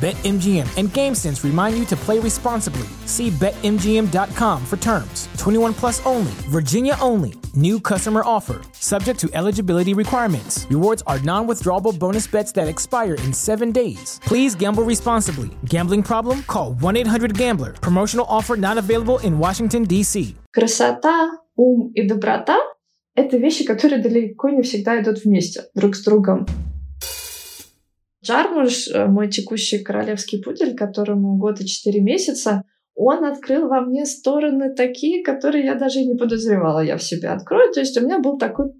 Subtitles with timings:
[0.00, 2.86] BetMGM and GameSense remind you to play responsibly.
[3.06, 5.28] See BetMGM.com for terms.
[5.38, 7.34] 21 plus only, Virginia only.
[7.54, 10.66] New customer offer, subject to eligibility requirements.
[10.68, 14.20] Rewards are non withdrawable bonus bets that expire in seven days.
[14.24, 15.50] Please gamble responsibly.
[15.64, 16.42] Gambling problem?
[16.42, 17.72] Call 1 800 Gambler.
[17.74, 20.34] Promotional offer not available in Washington, D.C.
[20.52, 26.46] Красота, ум и доброта — это вещи, которые далеко не всегда идут вместе друг с другом.
[28.23, 32.63] Джармуш, мой текущий королевский пудель, которому год и четыре месяца,
[32.95, 37.29] он открыл во мне стороны такие, которые я даже и не подозревала я в себе
[37.29, 37.71] открою.
[37.71, 38.73] То есть у меня был такой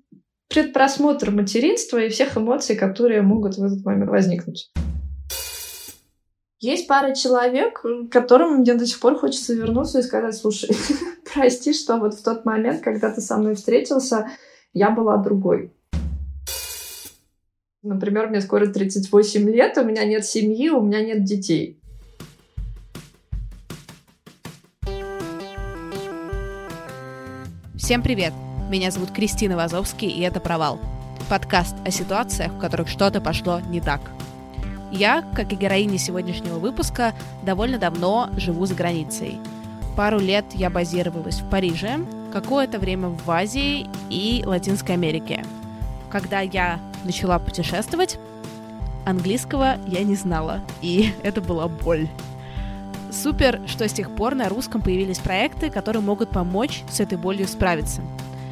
[0.50, 4.72] предпросмотр материнства и всех эмоций, которые могут в этот момент возникнуть.
[6.60, 7.82] Есть пара человек,
[8.12, 10.76] которым мне до сих пор хочется вернуться и сказать, слушай,
[11.34, 14.30] прости, что вот в тот момент, когда ты со мной встретился,
[14.74, 15.74] я была другой.
[17.82, 21.80] Например, мне скоро 38 лет, у меня нет семьи, у меня нет детей.
[27.78, 28.34] Всем привет!
[28.70, 30.78] Меня зовут Кристина Вазовский, и это «Провал»—
[31.30, 34.02] подкаст о ситуациях, в которых что-то пошло не так.
[34.92, 39.38] Я, как и героиня сегодняшнего выпуска, довольно давно живу за границей.
[39.96, 45.46] Пару лет я базировалась в Париже, какое-то время в Азии и Латинской Америке.
[46.12, 48.20] Когда я начала путешествовать,
[49.06, 52.08] английского я не знала, и это была боль.
[53.12, 57.48] Супер, что с тех пор на русском появились проекты, которые могут помочь с этой болью
[57.48, 58.02] справиться.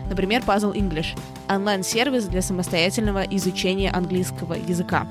[0.09, 1.17] Например, Puzzle English—
[1.49, 5.05] онлайн-сервис для самостоятельного изучения английского языка.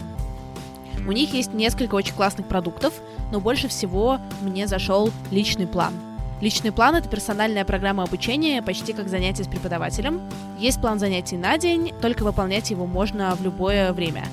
[1.07, 2.95] У них есть несколько очень классных продуктов,
[3.31, 5.93] но больше всего мне зашел личный план.
[6.41, 10.21] Личный план— это персональная программа обучения, почти как занятие с преподавателем.
[10.59, 14.25] Есть план занятий на день, только выполнять его можно в любое время.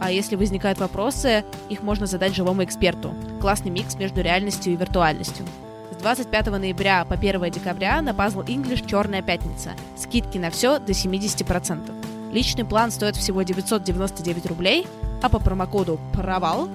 [0.00, 3.12] А если возникают вопросы, их можно задать живому эксперту.
[3.40, 5.44] Классный микс между реальностью и виртуальностью.
[5.90, 9.72] С 25 ноября по 1 декабря на Puzzle English «Черная пятница».
[9.96, 12.32] Скидки на все до 70%.
[12.32, 14.86] Личный план стоит всего 999 рублей,
[15.22, 16.68] а по промокоду «Провал»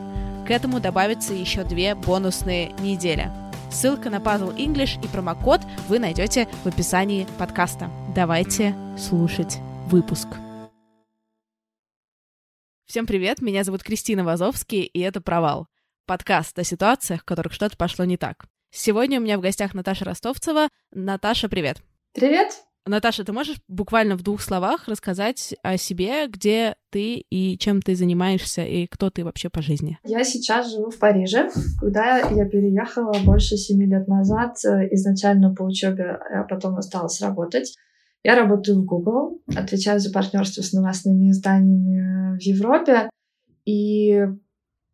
[0.46, 3.32] к этому добавится еще две бонусные недели.
[3.74, 7.90] Ссылка на Puzzle English и промокод вы найдете в описании подкаста.
[8.16, 9.58] Давайте слушать
[9.88, 10.28] выпуск.
[12.86, 15.68] Всем привет, меня зовут Кристина Вазовский, и это «Провал»—
[16.06, 18.46] подкаст о ситуациях, в которых что-то пошло не так.
[18.70, 20.70] Сегодня у меня в гостях Наташа Ростовцева.
[20.92, 21.82] Наташа, привет.
[22.14, 22.54] Привет.
[22.86, 27.96] Наташа, ты можешь буквально в двух словах рассказать о себе, где ты и чем ты
[27.96, 29.98] занимаешься, и кто ты вообще по жизни?
[30.04, 31.50] Я сейчас живу в Париже,
[31.80, 37.74] куда я переехала больше семи лет назад, э, изначально по учебе, а потом осталась работать.
[38.24, 43.10] Я работаю в Google, отвечаю за партнерство с новостными изданиями в Европе.
[43.66, 44.26] И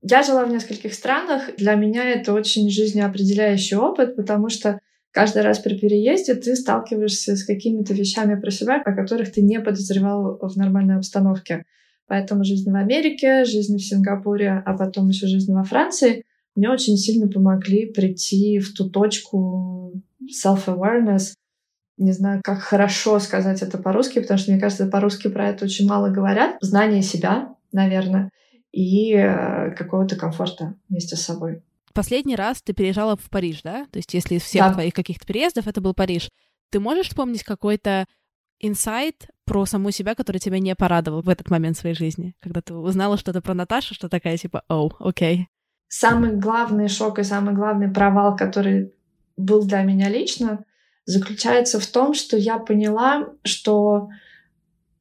[0.02, 1.56] я жила в нескольких странах.
[1.58, 4.80] Для меня это очень жизнеопределяющий опыт, потому что
[5.20, 9.60] каждый раз при переезде ты сталкиваешься с какими-то вещами про себя, о которых ты не
[9.60, 11.66] подозревал в нормальной обстановке.
[12.08, 16.24] Поэтому жизнь в Америке, жизнь в Сингапуре, а потом еще жизнь во Франции
[16.56, 21.34] мне очень сильно помогли прийти в ту точку self-awareness,
[21.98, 25.86] не знаю, как хорошо сказать это по-русски, потому что, мне кажется, по-русски про это очень
[25.86, 26.56] мало говорят.
[26.62, 28.32] Знание себя, наверное,
[28.72, 31.62] и э, какого-то комфорта вместе с собой.
[31.94, 33.86] Последний раз ты переезжала в Париж, да?
[33.92, 34.74] То есть если из всех да.
[34.74, 36.30] твоих каких-то переездов это был Париж.
[36.72, 38.06] Ты можешь вспомнить какой-то
[38.60, 42.74] инсайт про саму себя, который тебя не порадовал в этот момент своей жизни, когда ты
[42.74, 45.48] узнала что-то про Наташу, что такая типа, оу, окей.
[45.88, 48.94] Самый главный шок и самый главный провал, который
[49.38, 50.66] был для меня лично,
[51.06, 54.10] заключается в том, что я поняла, что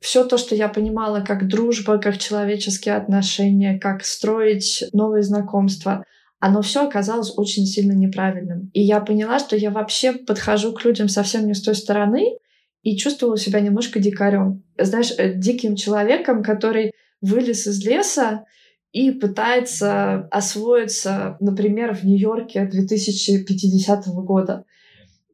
[0.00, 6.04] все то, что я понимала как дружба, как человеческие отношения, как строить новые знакомства,
[6.40, 8.70] оно все оказалось очень сильно неправильным.
[8.72, 12.36] И я поняла, что я вообще подхожу к людям совсем не с той стороны
[12.82, 14.62] и чувствовала себя немножко дикарем.
[14.78, 18.44] Знаешь, э, диким человеком, который вылез из леса
[18.92, 24.64] и пытается освоиться, например, в Нью-Йорке 2050 года.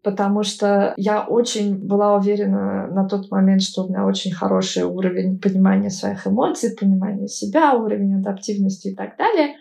[0.02, 5.38] потому что я очень была уверена на тот момент, что у меня очень хороший уровень
[5.38, 9.54] понимания своих эмоций, понимания себя, уровень адаптивности и так далее.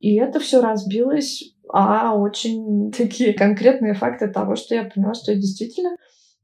[0.00, 5.38] И это все разбилось, а очень такие конкретные факты того, что я поняла, что я
[5.38, 5.96] действительно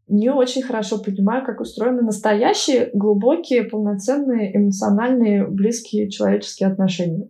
[0.09, 7.29] не очень хорошо понимаю, как устроены настоящие, глубокие, полноценные, эмоциональные, близкие человеческие отношения.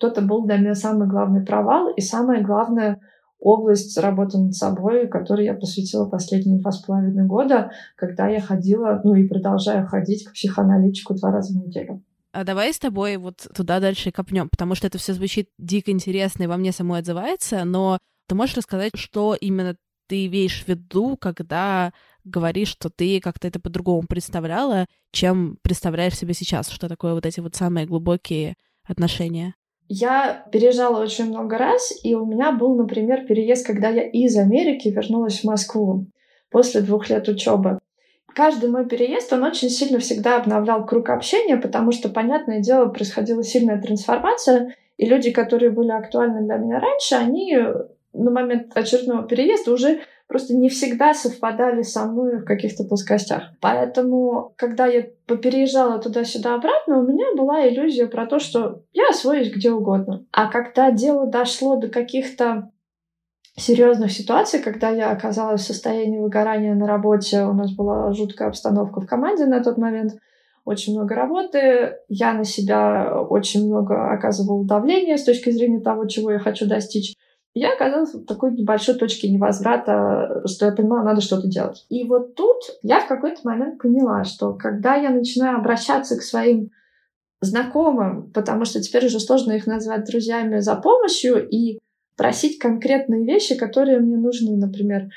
[0.00, 2.98] Вот это был для меня самый главный провал и самое главное
[3.38, 9.00] область работы над собой, которой я посвятила последние два с половиной года, когда я ходила,
[9.04, 12.02] ну и продолжаю ходить к психоаналитику два раза в неделю.
[12.32, 16.44] А давай с тобой вот туда дальше копнем, потому что это все звучит дико интересно
[16.44, 17.98] и во мне самой отзывается, но
[18.28, 21.92] ты можешь рассказать, что именно ты имеешь в виду, когда
[22.24, 27.40] говоришь, что ты как-то это по-другому представляла, чем представляешь себе сейчас, что такое вот эти
[27.40, 28.54] вот самые глубокие
[28.84, 29.54] отношения?
[29.88, 34.88] Я переезжала очень много раз, и у меня был, например, переезд, когда я из Америки
[34.88, 36.06] вернулась в Москву
[36.48, 37.80] после двух лет учебы.
[38.34, 43.42] Каждый мой переезд, он очень сильно всегда обновлял круг общения, потому что, понятное дело, происходила
[43.42, 47.58] сильная трансформация, и люди, которые были актуальны для меня раньше, они
[48.12, 50.00] на момент очередного переезда уже
[50.30, 53.52] просто не всегда совпадали со мной в каких-то плоскостях.
[53.60, 59.52] Поэтому, когда я попереезжала туда-сюда обратно, у меня была иллюзия про то, что я освоюсь
[59.52, 60.24] где угодно.
[60.30, 62.70] А когда дело дошло до каких-то
[63.56, 69.00] серьезных ситуаций, когда я оказалась в состоянии выгорания на работе, у нас была жуткая обстановка
[69.00, 70.14] в команде на тот момент,
[70.64, 76.30] очень много работы, я на себя очень много оказывала давления с точки зрения того, чего
[76.30, 77.14] я хочу достичь.
[77.52, 81.84] Я оказалась в такой небольшой точке невозврата, что я понимала, надо что-то делать.
[81.88, 86.70] И вот тут я в какой-то момент поняла, что когда я начинаю обращаться к своим
[87.40, 91.80] знакомым, потому что теперь уже сложно их назвать друзьями за помощью и
[92.20, 95.08] просить конкретные вещи, которые мне нужны, например,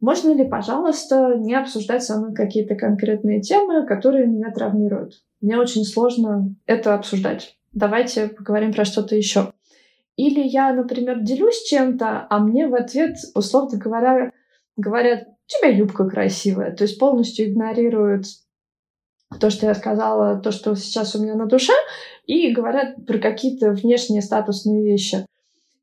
[0.00, 5.22] можно ли, пожалуйста, не обсуждать со мной какие-то конкретные темы, которые меня травмируют?
[5.42, 7.58] Мне очень сложно это обсуждать.
[7.74, 9.52] Давайте поговорим про что-то еще.
[10.16, 14.32] Или я, например, делюсь чем-то, а мне в ответ, условно говоря,
[14.78, 16.74] говорят, у тебя юбка красивая.
[16.74, 18.24] То есть полностью игнорируют
[19.38, 21.74] то, что я сказала, то, что сейчас у меня на душе,
[22.24, 25.26] и говорят про какие-то внешние статусные вещи.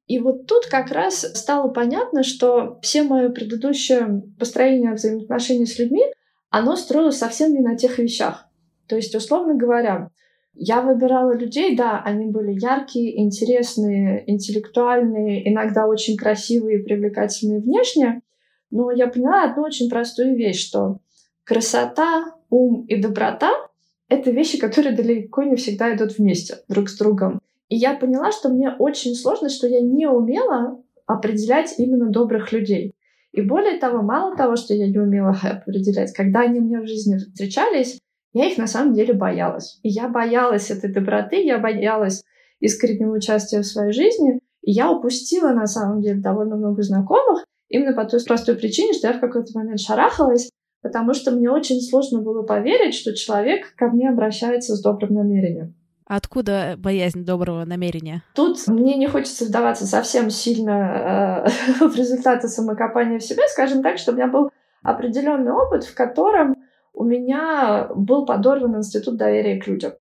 [0.07, 6.03] И вот тут как раз стало понятно, что все мое предыдущее построение взаимоотношений с людьми,
[6.49, 8.47] оно строилось совсем не на тех вещах.
[8.87, 10.09] То есть, условно говоря,
[10.53, 18.21] я выбирала людей, да, они были яркие, интересные, интеллектуальные, иногда очень красивые и привлекательные внешне,
[18.69, 20.99] но я поняла одну очень простую вещь, что
[21.43, 23.51] красота, ум и доброта—
[24.09, 27.39] это вещи, которые далеко не всегда идут вместе друг с другом.
[27.73, 32.93] И я поняла, что мне очень сложно, что я не умела определять именно добрых людей.
[33.31, 37.17] И более того, мало того, что я не умела определять, когда они мне в жизни
[37.17, 37.97] встречались,
[38.31, 39.79] я их на самом деле боялась.
[39.81, 42.23] И я боялась этой доброты, я боялась
[42.59, 44.39] искреннего участия в своей жизни.
[44.61, 49.07] И я упустила на самом деле довольно много знакомых именно по той простой причине, что
[49.07, 50.51] я в какой-то момент шарахалась,
[50.83, 55.73] потому что мне очень сложно было поверить, что человек ко мне обращается с добрым намерением.
[56.05, 58.23] Откуда боязнь доброго намерения?
[58.35, 61.45] Тут мне не хочется вдаваться совсем сильно
[61.79, 63.43] э, в результаты самокопания в себе.
[63.47, 64.51] Скажем так, что у меня был
[64.81, 66.55] определенный опыт, в котором
[66.93, 69.93] у меня был подорван институт доверия к людям.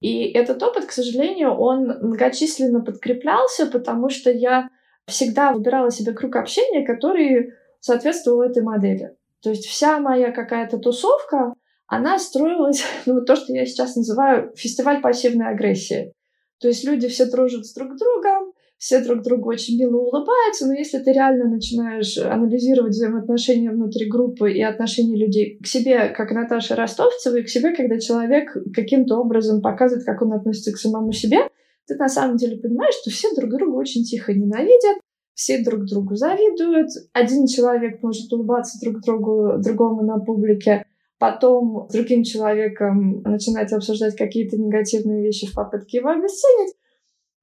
[0.00, 4.68] И этот опыт, к сожалению, он многочисленно подкреплялся, потому что я
[5.06, 9.16] всегда выбирала себе круг общения, который соответствовал этой модели.
[9.42, 11.54] То есть вся моя какая-то тусовка,
[11.86, 16.12] она строилась, ну, то, что я сейчас называю фестиваль пассивной агрессии.
[16.60, 20.72] То есть люди все дружат с друг другом, все друг другу очень мило улыбаются, но
[20.72, 26.74] если ты реально начинаешь анализировать взаимоотношения внутри группы и отношения людей к себе, как Наташа
[26.74, 31.48] Ростовцева, и к себе, когда человек каким-то образом показывает, как он относится к самому себе,
[31.86, 34.98] ты на самом деле понимаешь, что все друг друга очень тихо ненавидят,
[35.34, 40.84] все друг другу завидуют, один человек может улыбаться друг другу, другому на публике,
[41.22, 46.74] потом с другим человеком начинать обсуждать какие-то негативные вещи в попытке его обесценить,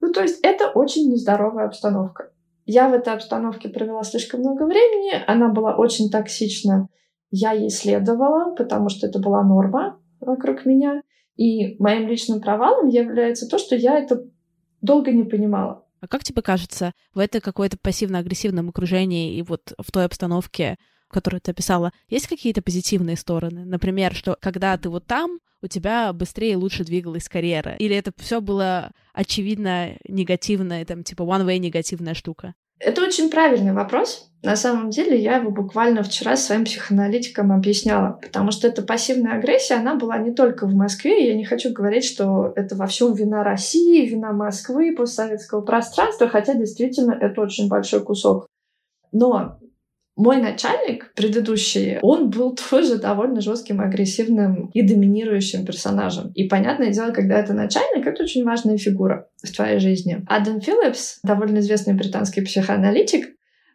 [0.02, 2.34] ну, то есть это очень нездоровая обстановка.
[2.66, 6.90] Я в этой обстановке провела слишком много времени, она была очень токсична.
[7.32, 11.02] Я ей следовала, потому что это была норма вокруг меня.
[11.38, 14.26] И моим личным провалом является то, что я это
[14.82, 15.86] долго не понимала.
[16.02, 20.76] А как тебе кажется, в этой какой-то пассивно-агрессивном окружении и вот в той обстановке,
[21.10, 23.66] которую ты описала, есть какие-то позитивные стороны?
[23.66, 27.76] Например, что когда ты вот там, у тебя быстрее и лучше двигалась карьера?
[27.76, 32.56] Или это все было очевидно негативная, там, типа one-way негативная штука?
[32.80, 34.32] Это очень правильный вопрос.
[34.42, 39.74] На самом деле я его буквально вчера своим психоаналитикам объясняла, потому что эта пассивная агрессия,
[39.74, 41.28] она была не только в Москве.
[41.28, 46.54] Я не хочу говорить, что это во всем вина России, вина Москвы, постсоветского пространства, хотя
[46.54, 48.48] действительно это очень большой кусок.
[49.12, 49.60] Но
[50.20, 56.32] мой начальник предыдущий, он был тоже довольно жестким, агрессивным и доминирующим персонажем.
[56.36, 60.22] И понятное дело, когда это начальник, это очень важная фигура в твоей жизни.
[60.28, 63.28] Адам Филлипс, довольно известный британский психоаналитик,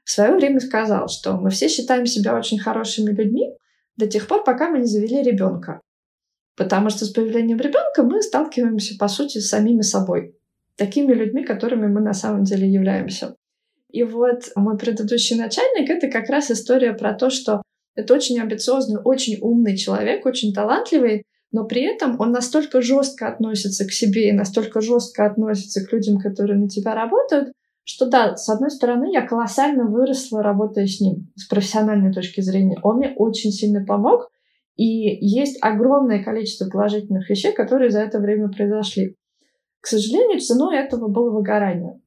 [0.05, 3.55] в свое время сказал, что мы все считаем себя очень хорошими людьми
[3.97, 5.81] до тех пор, пока мы не завели ребенка.
[6.57, 10.37] Потому что с появлением ребенка мы сталкиваемся, по сути, с самими собой.
[10.77, 13.35] Такими людьми, которыми мы на самом деле являемся.
[13.95, 17.63] И вот мой предыдущий начальник— это как раз история про то, что
[17.95, 21.23] это очень амбициозный, очень умный человек, очень талантливый,
[21.53, 26.19] но при этом он настолько жестко относится к себе и настолько жестко относится к людям,
[26.19, 27.53] которые на тебя работают,
[27.85, 32.81] что да, с одной стороны, я колоссально выросла, работая с ним, с профессиональной точки зрения.
[32.83, 34.29] Он мне очень сильно помог,
[34.75, 34.85] и
[35.25, 39.15] есть огромное количество положительных вещей, которые за это время произошли.
[39.81, 42.01] К сожалению, ценой этого было выгорание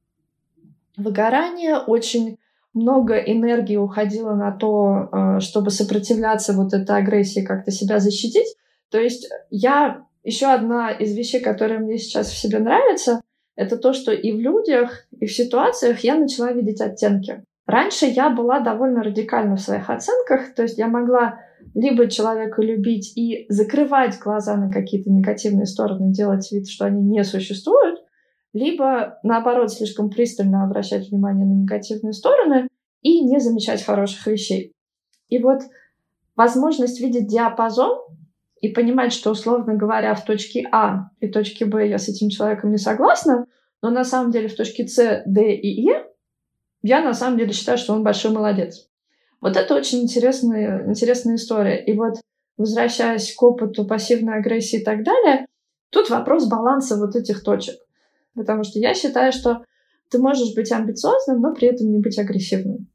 [0.98, 2.38] выгорание, очень
[2.74, 8.56] много энергии уходило на то, э, чтобы сопротивляться вот этой агрессии, как-то себя защитить.
[8.90, 10.06] То есть я...
[10.24, 13.22] Еще одна из вещей, которая мне сейчас в себе нравится,
[13.56, 17.44] это то, что и в людях, и в ситуациях я начала видеть оттенки.
[17.66, 21.40] Раньше я была довольно радикальна в своих оценках, то есть я могла
[21.74, 27.24] либо человека любить и закрывать глаза на какие-то негативные стороны, делать вид, что они не
[27.24, 28.00] существуют,
[28.52, 32.68] либо, наоборот, слишком пристально обращать внимание на негативные стороны
[33.02, 34.72] и не замечать хороших вещей.
[35.28, 35.60] И вот
[36.36, 37.98] возможность видеть диапазон
[38.60, 42.70] и понимать, что, условно говоря, в точке А и точке Б я с этим человеком
[42.70, 43.46] не согласна,
[43.82, 46.06] но на самом деле в точке С, Д и Е
[46.82, 48.88] я на самом деле считаю, что он большой молодец.
[49.40, 51.84] Вот это очень интересная, интересная история.
[51.84, 52.14] И вот
[52.56, 55.46] возвращаясь к опыту пассивной агрессии и так далее,
[55.90, 57.76] тут вопрос баланса вот этих точек.
[58.38, 59.64] Потому что я считаю, что
[60.10, 62.88] ты можешь быть амбициозным, но при этом не быть агрессивным.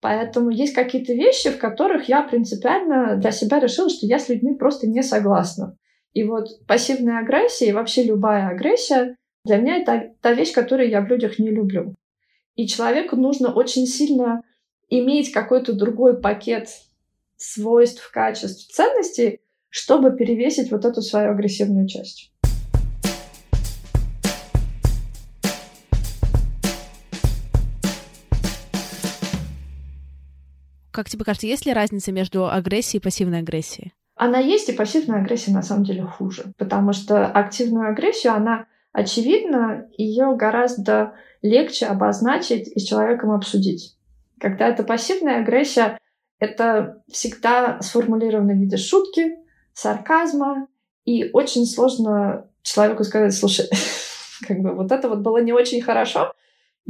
[0.00, 4.54] Поэтому есть какие-то вещи, в которых я принципиально для себя решила, что я с людьми
[4.54, 5.76] просто не согласна.
[6.12, 11.00] И вот пассивная агрессия и вообще любая агрессия для меня это та вещь, которую я
[11.00, 11.94] в людях не люблю.
[12.56, 14.42] И человеку нужно очень сильно
[14.88, 16.68] иметь какой-то другой пакет
[17.36, 19.40] свойств, качеств, ценностей,
[19.70, 22.29] чтобы перевесить вот эту свою агрессивную часть.
[31.00, 33.94] Как тебе кажется, есть ли разница между агрессией и пассивной агрессией?
[34.16, 36.52] Она есть, и пассивная агрессия на самом деле хуже.
[36.58, 43.96] Потому что активную агрессию, она очевидна, ее гораздо легче обозначить и с человеком обсудить.
[44.38, 45.96] Когда это пассивная агрессия,
[46.38, 49.38] это всегда сформулировано в виде шутки,
[49.72, 50.66] сарказма,
[51.06, 53.70] и очень сложно человеку сказать, слушай,
[54.46, 56.34] как бы вот это вот было не очень хорошо.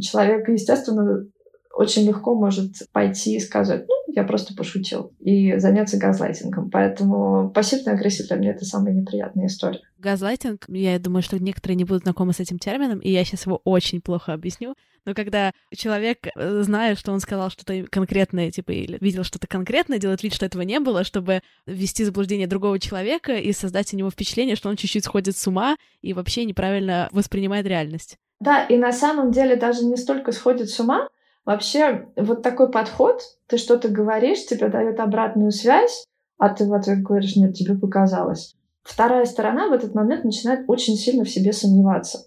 [0.01, 1.29] Человек, естественно,
[1.73, 6.71] очень легко может пойти и сказать, ну, я просто пошутил, и заняться газлайтингом.
[6.71, 9.81] Поэтому пассивная агрессия для меня— это самая неприятная история.
[9.99, 13.61] Газлайтинг, я думаю, что некоторые не будут знакомы с этим термином, и я сейчас его
[13.65, 14.75] очень плохо объясню.
[15.07, 19.99] Но когда человек, э, зная, что он сказал что-то конкретное, типа, или видел что-то конкретное,
[19.99, 23.97] делает вид, что этого не было, чтобы ввести в заблуждение другого человека и создать у
[23.97, 28.19] него впечатление, что он чуть-чуть сходит с ума и вообще неправильно воспринимает реальность.
[28.41, 31.09] Да, и на самом деле даже не столько сходит с ума,
[31.45, 36.07] Вообще, вот такой подход, ты что-то говоришь, тебе дает обратную связь,
[36.39, 38.55] а ты в ответ говоришь, нет, тебе показалось.
[38.83, 42.27] Вторая сторона в этот момент начинает очень сильно в себе сомневаться.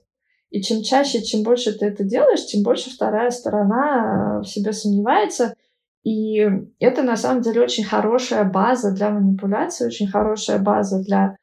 [0.50, 5.56] И чем чаще, чем больше ты это делаешь, тем больше вторая сторона в себе сомневается.
[6.04, 6.46] И
[6.80, 11.38] это на самом деле очень хорошая база для манипуляции, очень хорошая база для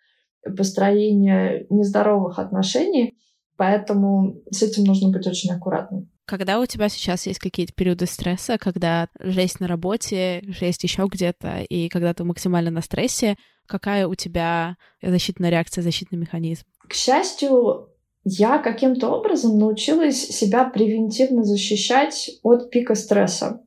[0.57, 3.17] построения нездоровых отношений.
[3.57, 6.10] Поэтому с этим нужно быть очень аккуратным.
[6.31, 11.63] Когда у тебя сейчас есть какие-то периоды стресса, когда жесть на работе, жесть еще где-то,
[11.69, 13.35] и когда ты максимально на стрессе,
[13.67, 16.63] какая у тебя защитная реакция, защитный механизм?
[16.87, 17.89] К счастью,
[18.23, 23.65] я каким-то образом научилась себя превентивно защищать от пика стресса.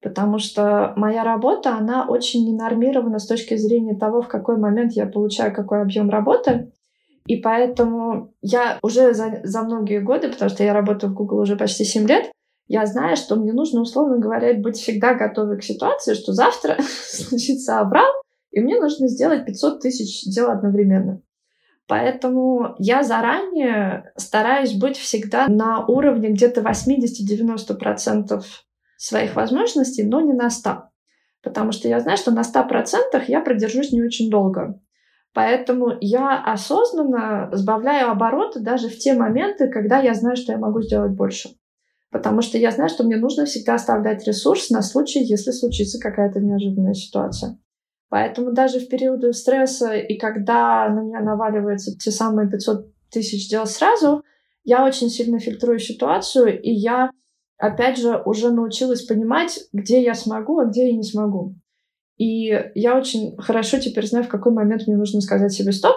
[0.00, 5.06] Потому что моя работа, она очень ненормирована с точки зрения того, в какой момент я
[5.06, 6.70] получаю какой объем работы.
[7.28, 11.56] И поэтому я уже за, за многие годы, потому что я работаю в Google уже
[11.56, 12.32] почти 7 лет,
[12.68, 17.80] я знаю, что мне нужно, условно говоря, быть всегда готовой к ситуации, что завтра случится
[17.80, 18.10] обрал,
[18.50, 21.20] и мне нужно сделать 500 тысяч дел одновременно.
[21.86, 28.42] Поэтому я заранее стараюсь быть всегда на уровне где-то 80-90%
[28.96, 30.80] своих возможностей, но не на 100%.
[31.42, 34.80] Потому что я знаю, что на 100% я продержусь не очень долго.
[35.38, 40.82] Поэтому я осознанно сбавляю обороты даже в те моменты, когда я знаю, что я могу
[40.82, 41.50] сделать больше.
[42.10, 46.40] Потому что я знаю, что мне нужно всегда оставлять ресурс на случай, если случится какая-то
[46.40, 47.56] неожиданная ситуация.
[48.08, 53.64] Поэтому даже в периоды стресса и когда на меня наваливаются те самые 500 тысяч дел
[53.64, 54.24] сразу,
[54.64, 57.12] я очень сильно фильтрую ситуацию, и я,
[57.58, 61.54] опять же, уже научилась понимать, где я смогу, а где я не смогу.
[62.18, 65.96] И я очень хорошо теперь знаю, в какой момент мне нужно сказать себе стоп,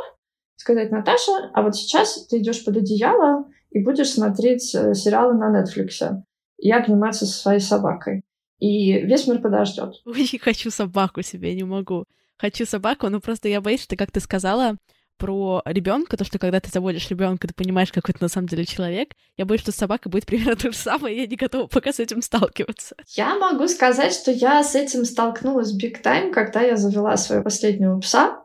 [0.56, 5.64] сказать, Наташа, а вот сейчас ты идешь под одеяло и будешь смотреть э, сериалы на
[5.64, 6.22] Netflix
[6.60, 8.24] и обниматься со своей собакой
[8.62, 9.96] и весь мир подождет.
[10.06, 12.06] Ой, хочу собаку себе, не могу.
[12.38, 14.78] Хочу собаку, но просто я боюсь, что, как ты сказала,
[15.22, 18.66] про ребенка, то, что когда ты заводишь ребенка, ты понимаешь, какой ты на самом деле
[18.66, 19.10] человек.
[19.38, 22.00] Я боюсь, что собака будет примерно то же самое, и я не готова пока с
[22.00, 22.96] этим сталкиваться.
[23.10, 28.00] Я могу сказать, что я с этим столкнулась big time, когда я завела своего последнего
[28.00, 28.44] пса,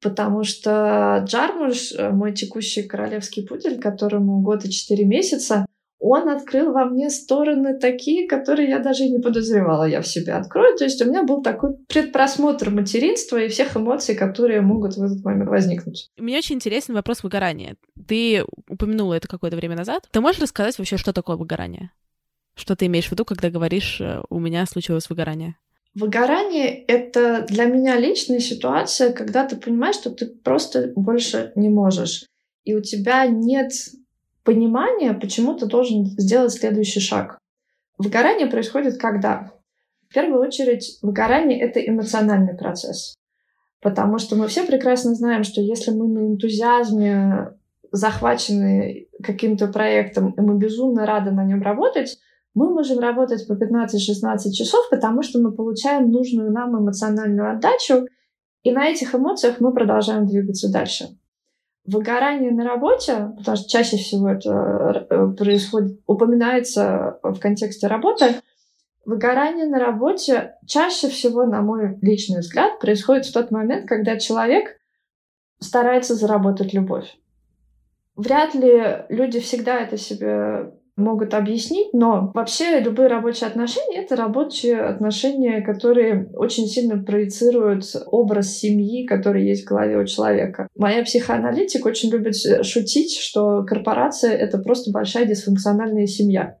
[0.00, 5.66] потому что Джармуш, э, мой текущий королевский пудель, которому год и четыре месяца,
[6.08, 10.34] он открыл во мне стороны такие, которые я даже и не подозревала я в себе
[10.34, 10.76] открою.
[10.76, 15.24] То есть у меня был такой предпросмотр материнства и всех эмоций, которые могут в этот
[15.24, 16.10] момент возникнуть.
[16.16, 17.76] Мне очень интересен вопрос выгорания.
[18.06, 20.08] Ты упомянула это какое-то время назад.
[20.10, 21.90] Ты можешь рассказать вообще, что такое выгорание?
[22.54, 25.56] Что ты имеешь в виду, когда говоришь э, «у меня случилось выгорание»?
[25.94, 32.26] Выгорание— это для меня личная ситуация, когда ты понимаешь, что ты просто больше не можешь.
[32.64, 33.72] И у тебя нет
[34.46, 37.38] понимание, почему ты должен сделать следующий шаг.
[37.98, 39.52] Выгорание происходит когда?
[40.08, 43.14] В первую очередь, выгорание— это эмоциональный процесс.
[43.82, 47.54] Потому что мы все прекрасно знаем, что если мы на энтузиазме
[47.90, 52.18] захвачены каким-то проектом, и мы безумно рады на нем работать,
[52.54, 58.06] мы можем работать по 15-16 часов, потому что мы получаем нужную нам эмоциональную отдачу,
[58.62, 61.08] и на этих эмоциях мы продолжаем двигаться дальше.
[61.86, 68.34] Выгорание на работе, потому что чаще всего это э, происходит, упоминается в контексте работы,
[69.04, 74.76] выгорание на работе чаще всего, на мой личный взгляд, происходит в тот момент, когда человек
[75.60, 77.16] старается заработать любовь.
[78.16, 84.80] Вряд ли люди всегда это себе могут объяснить, но вообще любые рабочие отношения— это рабочие
[84.80, 90.68] отношения, которые очень сильно проецируют образ семьи, который есть в голове у человека.
[90.76, 96.56] Моя психоаналитик очень любит шутить, что корпорация— это просто большая дисфункциональная семья.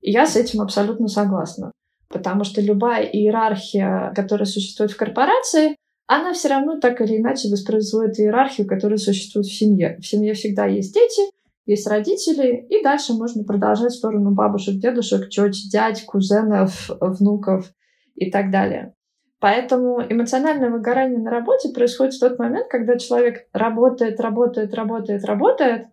[0.00, 1.70] И я с этим абсолютно согласна.
[2.08, 8.18] Потому что любая иерархия, которая существует в корпорации, она все равно так или иначе воспроизводит
[8.18, 9.96] иерархию, которая существует в семье.
[10.00, 11.22] В семье всегда есть дети,
[11.64, 17.72] есть родители, и дальше можно продолжать в сторону бабушек, дедушек, теть, дядь, кузенов, внуков
[18.14, 18.94] и так далее.
[19.38, 25.86] Поэтому эмоциональное выгорание на работе происходит в тот момент, когда человек работает, работает, работает, работает,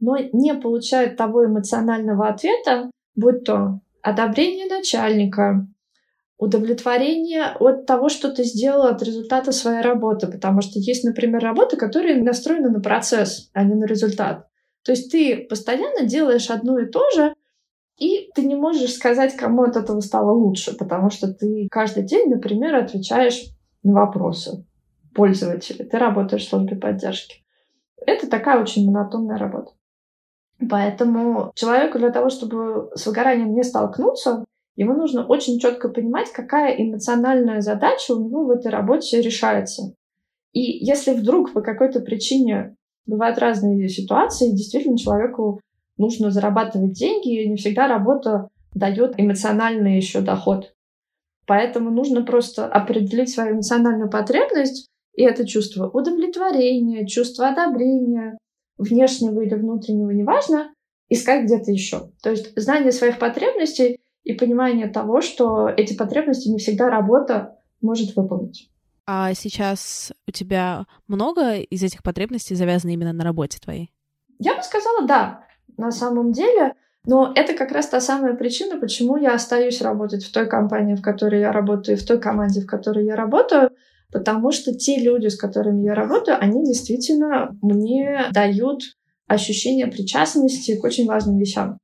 [0.00, 5.66] но не получает того эмоционального ответа, будь то одобрение начальника,
[6.36, 10.26] удовлетворение от того, что ты сделал от результата своей работы.
[10.26, 14.49] Потому что есть, например, работы, которые настроены на процесс, а не на результат.
[14.84, 17.34] То есть ты постоянно делаешь одно и то же,
[17.98, 22.30] и ты не можешь сказать, кому от этого стало лучше, потому что ты каждый день,
[22.30, 23.44] например, отвечаешь
[23.82, 24.64] на вопросы
[25.14, 25.84] пользователей.
[25.84, 27.44] Ты работаешь в службе поддержки.
[28.06, 29.72] Это такая очень монотонная работа.
[30.68, 34.44] Поэтому человеку для того, чтобы с выгоранием не столкнуться,
[34.76, 39.94] ему нужно очень четко понимать, какая эмоциональная задача у него в этой работе решается.
[40.52, 45.60] И если вдруг по какой-то причине Бывают разные ситуации, действительно человеку
[45.96, 50.72] нужно зарабатывать деньги, и не всегда работа дает эмоциональный еще доход.
[51.46, 58.38] Поэтому нужно просто определить свою эмоциональную потребность, и это чувство удовлетворения, чувство одобрения,
[58.78, 60.72] внешнего или внутреннего, неважно,
[61.08, 62.10] искать где-то еще.
[62.22, 68.16] То есть знание своих потребностей и понимание того, что эти потребности не всегда работа может
[68.16, 68.69] выполнить.
[69.12, 73.92] А сейчас у тебя много из этих потребностей завязано именно на работе твоей?
[74.38, 75.44] Я бы сказала, да,
[75.76, 76.74] на самом деле.
[77.04, 81.02] Но это как раз та самая причина, почему я остаюсь работать в той компании, в
[81.02, 83.70] которой я работаю, в той команде, в которой я работаю,
[84.12, 88.82] потому что те люди, с которыми я работаю, они действительно мне дают
[89.26, 91.78] ощущение причастности к очень важным вещам.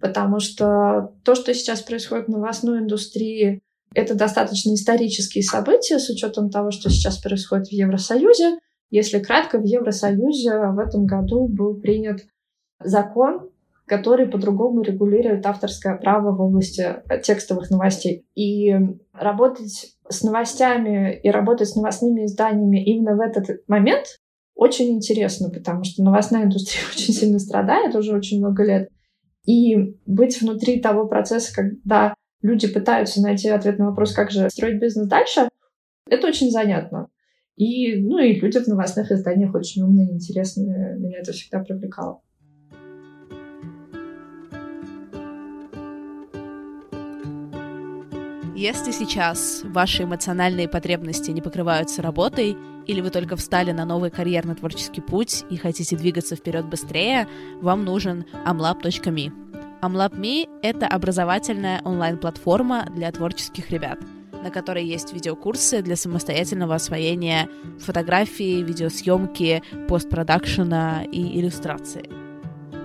[0.00, 3.64] Потому что то, что сейчас происходит в новостной индустрии,
[3.96, 8.58] это достаточно исторические события с учетом того, что сейчас происходит в Евросоюзе.
[8.90, 12.20] Если кратко, в Евросоюзе в этом году был принят
[12.78, 13.48] закон,
[13.86, 18.26] который по-другому регулирует авторское право в области текстовых новостей.
[18.34, 18.74] И
[19.14, 24.06] работать с новостями и работать с новостными изданиями именно в этот момент
[24.54, 28.90] очень интересно, потому что новостная индустрия очень сильно страдает уже очень много лет.
[29.46, 34.80] И быть внутри того процесса, когда люди пытаются найти ответ на вопрос, как же строить
[34.80, 35.48] бизнес дальше,
[36.08, 37.08] это очень занятно.
[37.56, 40.96] И, ну, и люди в новостных изданиях очень умные, интересные.
[40.98, 42.20] Меня это всегда привлекало.
[48.54, 55.02] Если сейчас ваши эмоциональные потребности не покрываются работой, или вы только встали на новый карьерно-творческий
[55.02, 57.28] путь и хотите двигаться вперед быстрее,
[57.60, 59.45] вам нужен amlab.me.
[59.86, 64.00] AmLab.me— это образовательная онлайн-платформа для творческих ребят,
[64.32, 72.10] на которой есть видеокурсы для самостоятельного освоения фотографии, видеосъемки, постпродакшена и иллюстрации.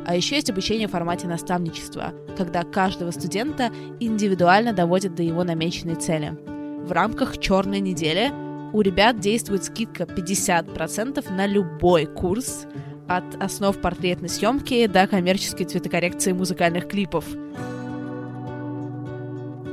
[0.06, 5.96] А еще есть обучение в формате наставничества, когда каждого студента индивидуально доводят до его намеченной
[5.96, 6.38] цели.
[6.86, 8.32] В рамках черной недели
[8.74, 12.68] у ребят действует скидка 50% на любой курс,
[13.18, 17.26] от основ портретной съемки до коммерческой цветокоррекции музыкальных клипов.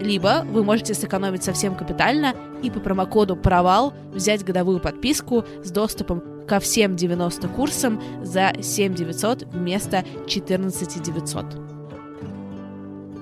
[0.00, 6.22] Либо вы можете сэкономить совсем капитально и по промокоду «Провал» взять годовую подписку с доступом
[6.46, 11.46] ко всем 90 курсам за 7 900 вместо 14 900.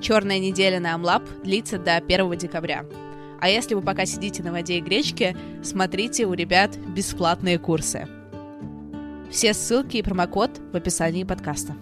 [0.02, 2.84] Черная неделя на Амлаб длится до 1 декабря.
[3.40, 8.06] А если вы пока сидите на воде и гречке, смотрите у ребят бесплатные курсы.
[9.36, 11.76] Все ссылки и промокод в описании подкаста.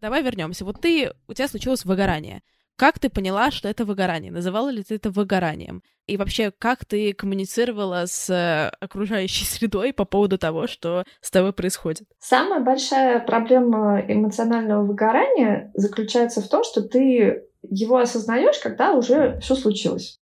[0.00, 0.64] Давай вернемся.
[0.64, 2.42] Вот ты, у тебя случилось выгорание.
[2.78, 4.30] Как ты поняла, что это выгорание?
[4.30, 5.82] Называла ли ты это выгоранием?
[6.06, 11.52] И вообще, как ты коммуницировала с э, окружающей средой по поводу того, что с тобой
[11.52, 12.06] происходит?
[12.20, 19.56] Самая большая проблема эмоционального выгорания заключается в том, что ты его осознаешь, когда уже все
[19.56, 20.20] случилось.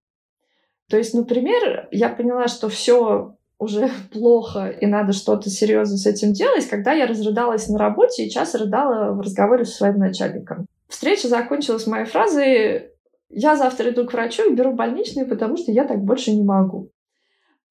[0.89, 6.33] То есть, например, я поняла, что все уже плохо и надо что-то серьезно с этим
[6.33, 10.65] делать, когда я разрыдалась на работе и час рыдала в разговоре со своим начальником.
[10.89, 12.91] Встреча закончилась моей фразой
[13.29, 16.91] «Я завтра иду к врачу и беру больничный, потому что я так больше не могу».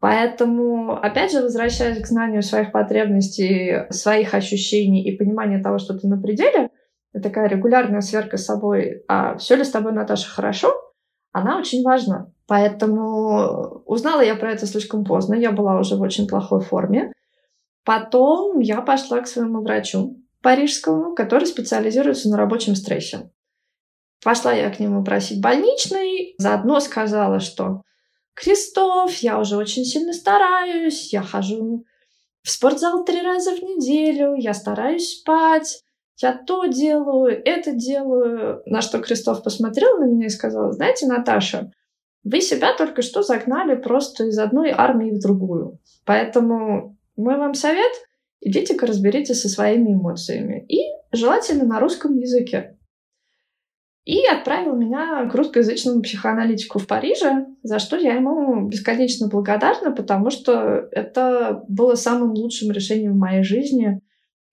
[0.01, 6.07] Поэтому, опять же, возвращаясь к знанию своих потребностей, своих ощущений и пониманию того, что ты
[6.07, 6.71] на пределе,
[7.21, 10.73] такая регулярная сверка с собой, а все ли с тобой, Наташа, хорошо,
[11.33, 12.31] она очень важна.
[12.47, 17.13] Поэтому узнала я про это слишком поздно, я была уже в очень плохой форме.
[17.85, 20.17] Потом я пошла к своему врачу,
[20.49, 23.31] парижскому, который специализируется на рабочем стрессе.
[24.25, 27.83] Пошла я к нему просить больничный, заодно сказала, что
[28.33, 31.85] «Кристоф, я уже очень сильно стараюсь, я хожу
[32.43, 35.83] в спортзал три раза в неделю, я стараюсь спать,
[36.17, 38.63] я то делаю, это делаю».
[38.65, 41.71] На что Кристоф посмотрел на меня и сказал, «Знаете, Наташа,
[42.25, 45.79] вы себя только что загнали просто из одной армии в другую.
[46.07, 47.93] Поэтому мой вам совет—
[48.41, 50.65] Идите-ка разберитесь со своими эмоциями.
[50.69, 50.79] И
[51.13, 52.77] желательно на русском языке.
[54.05, 60.31] И отправил меня к русскоязычному психоаналитику в Париже, за что я ему бесконечно благодарна, потому
[60.31, 64.01] что это было самым лучшим решением в моей жизни.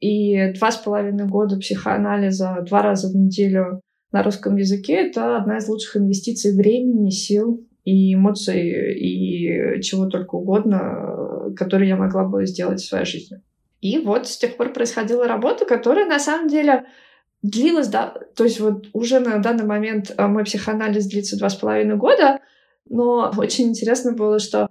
[0.01, 3.79] И два с половиной года психоанализа два раза в неделю
[4.11, 10.35] на русском языке— это одна из лучших инвестиций времени, сил и эмоций, и чего только
[10.35, 13.37] угодно, которые я могла бы сделать в своей жизни.
[13.81, 16.85] И вот с тех пор происходила работа, которая на самом деле
[17.41, 21.55] длилась, да, то есть вот уже на данный момент э, мой психоанализ длится два с
[21.55, 22.39] половиной года,
[22.89, 24.69] но очень интересно было, что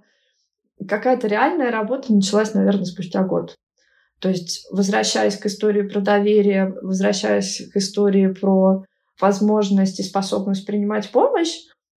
[0.87, 3.55] какая-то реальная работа началась, наверное, спустя год.
[4.19, 8.83] То есть, возвращаясь к истории про доверие, возвращаясь к истории про
[9.19, 11.53] возможность и способность принимать помощь,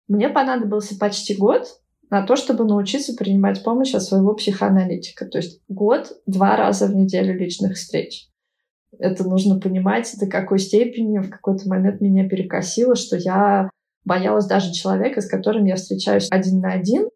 [0.09, 1.67] мне понадобился почти год,
[2.11, 5.27] на то, чтобы научиться принимать помощь от своего психоаналитика.
[5.27, 8.29] То есть год, два раза в неделю личных встреч.
[8.99, 13.71] Это нужно понимать, до какой степени в какой-то момент меня перекосило, что я
[14.05, 17.09] боялась даже человека, с которым я встречаюсь один на один,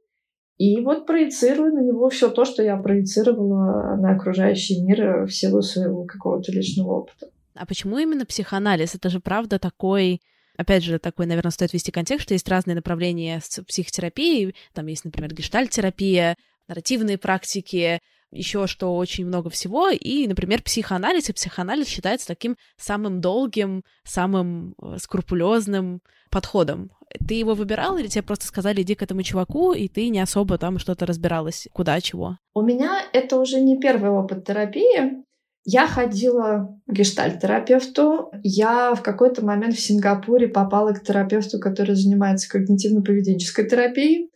[0.59, 5.63] и вот проецирую на него все то, что я проецировала на окружающий мир в силу
[5.63, 7.31] своего какого-то личного опыта.
[7.55, 8.95] А почему именно психоанализ?
[8.95, 10.21] Это же правда такой
[10.57, 14.55] Опять же, такой, наверное, стоит вести контекст, что есть разные направления с психотерапией.
[14.75, 16.37] Там есть, например, гештальтерапия,
[16.69, 18.01] нарративные практики,
[18.33, 24.75] еще что очень много всего, и, например, психоанализ, и психоанализ считается таким самым долгим, самым
[24.81, 26.91] э, скрупулезным подходом.
[27.29, 30.57] Ты его выбирал, или тебе просто сказали, иди к этому чуваку, и ты не особо
[30.57, 32.39] там что-то разбиралась, куда, чего?
[32.55, 35.23] У меня это уже не первый опыт терапии.
[35.65, 38.33] Я ходила к гештальт-терапевту.
[38.43, 44.31] Я в какой-то момент в Сингапуре попала к терапевту, который занимается когнитивно-поведенческой терапией,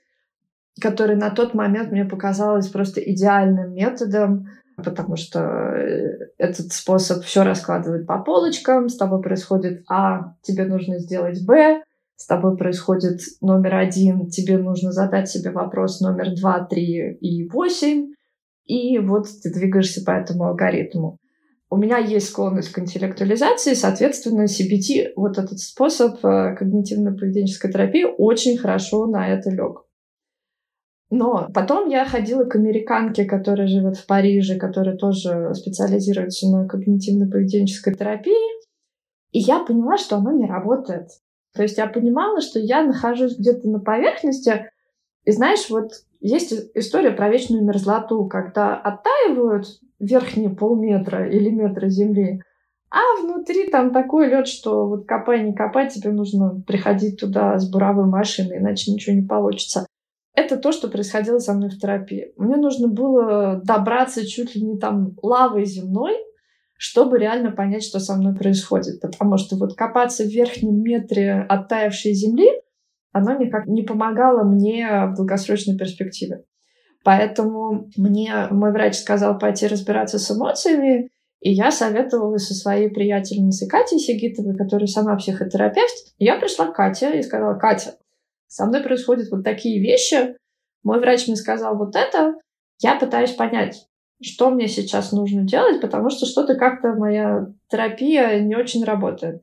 [0.80, 7.42] который на тот момент мне показалось просто идеальным методом, потому что э, этот способ все
[7.42, 8.88] раскладывает по полочкам.
[8.88, 11.82] С тобой происходит А, тебе нужно сделать Б,
[12.14, 18.12] с тобой происходит номер один, тебе нужно задать себе вопрос номер два, три и восемь,
[18.66, 21.18] и вот ты двигаешься по этому алгоритму.
[21.68, 28.56] У меня есть склонность к интеллектуализации, соответственно, CBT, вот этот способ э, когнитивно-поведенческой терапии, очень
[28.56, 29.82] хорошо на это лег.
[31.10, 37.94] Но потом я ходила к американке, которая живет в Париже, которая тоже специализируется на когнитивно-поведенческой
[37.94, 38.56] терапии,
[39.32, 41.08] и я поняла, что оно не работает.
[41.52, 44.70] То есть я понимала, что я нахожусь где-то на поверхности,
[45.24, 49.66] и знаешь, вот есть история про вечную мерзлоту, когда оттаивают
[49.98, 52.42] верхние полметра или метра земли,
[52.90, 57.68] а внутри там такой лед, что вот копай, не копай, тебе нужно приходить туда с
[57.70, 59.86] буровой машиной, иначе ничего не получится.
[60.34, 62.32] Это то, что происходило со мной в терапии.
[62.36, 66.14] Мне нужно было добраться чуть ли не там лавой земной,
[66.76, 69.00] чтобы реально понять, что со мной происходит.
[69.00, 72.50] Потому что вот копаться в верхнем метре оттаившей земли,
[73.16, 76.44] оно никак не помогало мне в долгосрочной перспективе.
[77.02, 81.08] Поэтому мне мой врач сказал пойти разбираться с эмоциями,
[81.40, 86.14] и я советовала со своей приятельницей Катей Сигитовой, которая сама психотерапевт.
[86.18, 87.94] я пришла к Кате и сказала, Катя,
[88.48, 90.36] со мной происходят вот такие вещи,
[90.82, 92.34] мой врач мне сказал вот это,
[92.80, 93.86] я пытаюсь понять,
[94.20, 99.42] что мне сейчас нужно делать, потому что что-то как-то моя терапия не очень работает.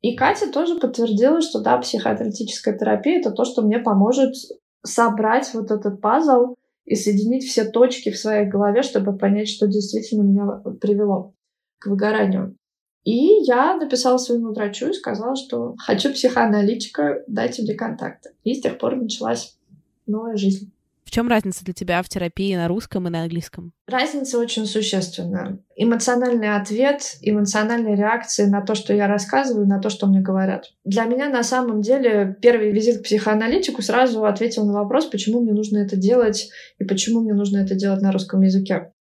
[0.00, 4.34] И Катя тоже подтвердила, что да, психоаналитическая терапия— это то, что мне поможет
[4.82, 6.54] собрать вот этот пазл
[6.86, 10.46] и соединить все точки в своей голове, чтобы понять, что действительно меня
[10.80, 11.34] привело
[11.78, 12.56] к выгоранию.
[13.04, 18.30] И я написала своему врачу и сказала, что хочу психоаналитика, дайте мне контакты.
[18.44, 19.58] И с тех пор началась
[20.06, 20.72] новая жизнь.
[21.10, 23.72] В чем разница для тебя в терапии на русском и на английском?
[23.88, 25.58] Разница очень существенная.
[25.74, 30.66] Эмоциональный ответ, эмоциональные реакции на то, что я рассказываю, на то, что мне говорят.
[30.84, 35.52] Для меня на самом деле первый визит к психоаналитику сразу ответил на вопрос, почему мне
[35.52, 38.92] нужно это делать и почему мне нужно это делать на русском языке.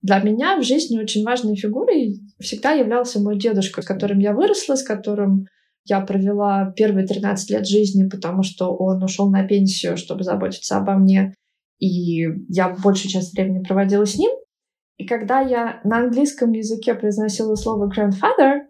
[0.00, 4.76] Для меня в жизни очень важной фигурой всегда являлся мой дедушка, с которым я выросла,
[4.76, 5.44] с которым
[5.84, 10.94] я провела первые 13 лет жизни, потому что он ушел на пенсию, чтобы заботиться обо
[10.94, 11.34] мне
[11.80, 14.30] и я большую часть времени проводила с ним.
[14.98, 18.66] И когда я на английском языке произносила слово grandfather,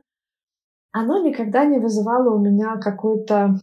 [0.92, 3.56] оно никогда не вызывало у меня какой-то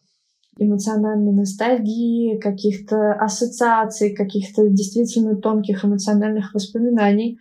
[0.59, 7.39] эмоциональной ностальгии, каких-то ассоциаций, каких-то действительно тонких эмоциональных воспоминаний.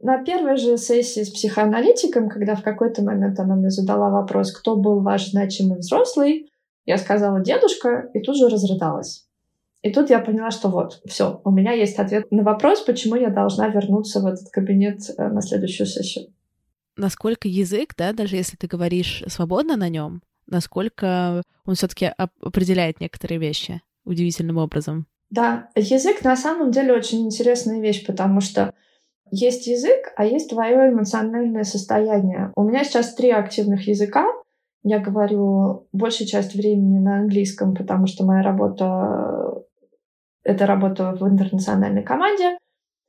[0.00, 4.76] На первой же сессии с психоаналитиком, когда в какой-то момент она мне задала вопрос, кто
[4.76, 6.48] был ваш значимый взрослый,
[6.84, 9.27] я сказала дедушка и тут же разрыдалась.
[9.82, 13.30] И тут я поняла, что вот, все, у меня есть ответ на вопрос, почему я
[13.30, 16.26] должна вернуться в этот кабинет э, на следующую сессию.
[16.96, 23.38] Насколько язык, да, даже если ты говоришь свободно на нем, насколько он все-таки определяет некоторые
[23.38, 25.06] вещи удивительным образом.
[25.30, 28.74] Да, язык на самом деле очень интересная вещь, потому что
[29.30, 32.50] есть язык, а есть твое эмоциональное состояние.
[32.56, 34.26] У меня сейчас три активных языка.
[34.82, 39.64] Я говорю большую часть времени на английском, потому что моя работа
[40.48, 42.56] это работа в интернациональной команде.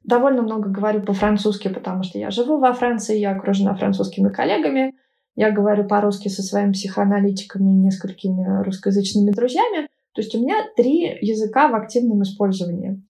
[0.04, 4.94] Довольно много говорю по-французски, потому что я живу во Франции, я окружена французскими коллегами.
[5.36, 9.88] Я говорю по-русски со своими психоаналитиками и несколькими русскоязычными друзьями.
[10.14, 13.02] То есть у меня три языка в активном использовании.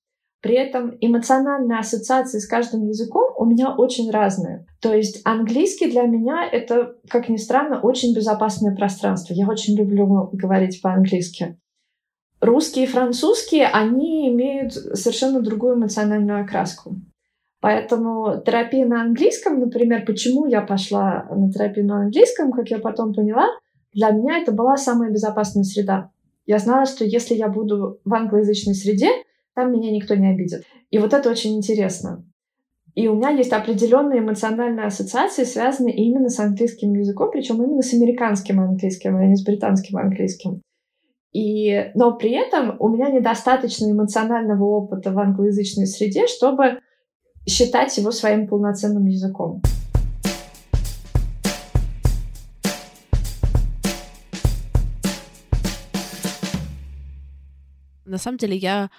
[0.41, 4.65] При этом эмоциональные ассоциации с каждым языком у меня очень разные.
[4.79, 9.33] То есть английский для меня это, как ни странно, очень безопасное пространство.
[9.33, 11.57] Я очень люблю говорить по-английски
[12.41, 16.95] русские и французские, они имеют совершенно другую эмоциональную окраску.
[17.61, 23.13] Поэтому терапия на английском, например, почему я пошла на терапию на английском, как я потом
[23.13, 23.47] поняла,
[23.93, 26.11] для меня это была самая безопасная среда.
[26.45, 29.09] Я знала, что если я буду в англоязычной среде,
[29.55, 30.63] там меня никто не обидит.
[30.89, 32.25] И вот это очень интересно.
[32.95, 37.93] И у меня есть определенные эмоциональные ассоциации, связанные именно с английским языком, причем именно с
[37.93, 40.61] американским английским, а не с британским английским.
[41.31, 46.79] И, но при этом у меня недостаточно эмоционального опыта в англоязычной среде, чтобы
[47.47, 49.61] считать его своим полноценным языком.
[58.05, 58.89] На самом деле я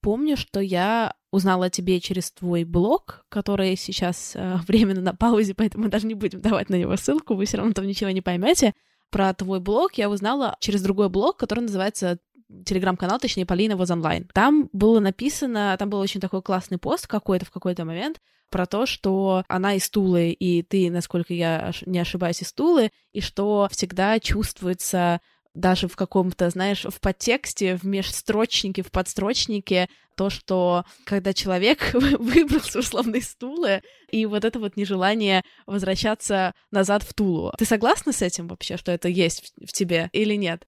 [0.00, 5.54] помню, что я узнала о тебе через твой блог, который сейчас э, временно на паузе,
[5.54, 8.74] поэтому даже не будем давать на него ссылку, вы все равно там ничего не поймете.
[9.10, 12.18] Про твой блог я узнала через другой блог, который называется
[12.64, 14.28] телеграм-канал, точнее, Полина воз онлайн.
[14.32, 18.20] Там было написано, там был очень такой классный пост какой-то в какой-то момент
[18.50, 23.20] про то, что она из Тулы, и ты, насколько я не ошибаюсь, из Тулы, и
[23.20, 25.20] что всегда чувствуется
[25.54, 32.80] даже в каком-то, знаешь, в подтексте, в межстрочнике, в подстрочнике, то, что когда человек выбрался
[32.80, 37.52] условно из Тулы, и вот это вот нежелание возвращаться назад в Тулу.
[37.58, 40.66] Ты согласна с этим вообще, что это есть в тебе или нет?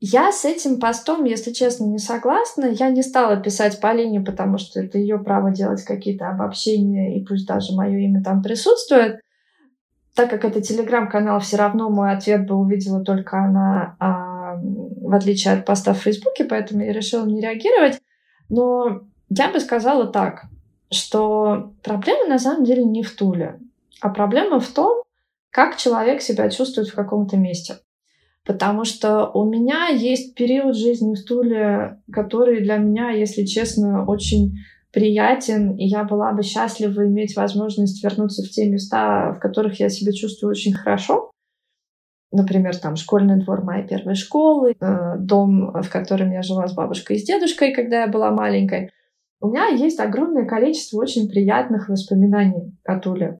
[0.00, 2.66] Я с этим постом, если честно, не согласна.
[2.66, 7.46] Я не стала писать Полине, потому что это ее право делать какие-то обобщения, и пусть
[7.46, 9.20] даже мое имя там присутствует.
[10.14, 15.54] Так как это телеграм-канал, все равно мой ответ бы увидела только она, а, в отличие
[15.54, 18.00] от поста в Фейсбуке, поэтому я решила не реагировать.
[18.48, 20.44] Но я бы сказала так,
[20.90, 23.58] что проблема на самом деле не в Туле,
[24.00, 25.02] а проблема в том,
[25.50, 27.78] как человек себя чувствует в каком-то месте.
[28.44, 34.58] Потому что у меня есть период жизни в Туле, который для меня, если честно, очень
[34.94, 39.88] приятен, и я была бы счастлива иметь возможность вернуться в те места, в которых я
[39.88, 41.32] себя чувствую очень хорошо.
[42.30, 47.16] Например, там школьный двор моей первой школы, э, дом, в котором я жила с бабушкой
[47.16, 48.90] и с дедушкой, когда я была маленькой.
[49.40, 53.38] У меня есть огромное количество очень приятных воспоминаний о Туле.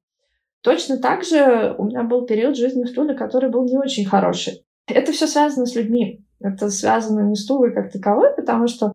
[0.62, 4.64] Точно так же у меня был период жизни в Туле, который был не очень хороший.
[4.86, 6.24] Это все связано с людьми.
[6.40, 8.92] Это связано не с Тулой как таковой, потому что,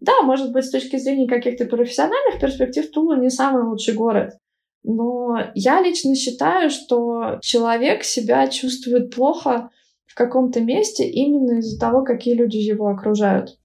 [0.00, 4.38] да, может быть, с точки зрения каких-то профессиональных перспектив Тула не самый лучший город.
[4.82, 9.70] Но я лично считаю, что человек себя чувствует плохо
[10.06, 13.58] в каком-то месте именно из-за того, какие люди его окружают.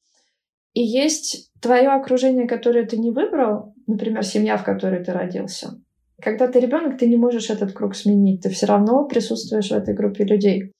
[0.73, 5.81] И есть твое окружение, которое ты не выбрал, например, семья, в которой ты родился.
[6.21, 9.93] Когда ты ребенок, ты не можешь этот круг сменить, ты все равно присутствуешь в этой
[9.93, 10.73] группе людей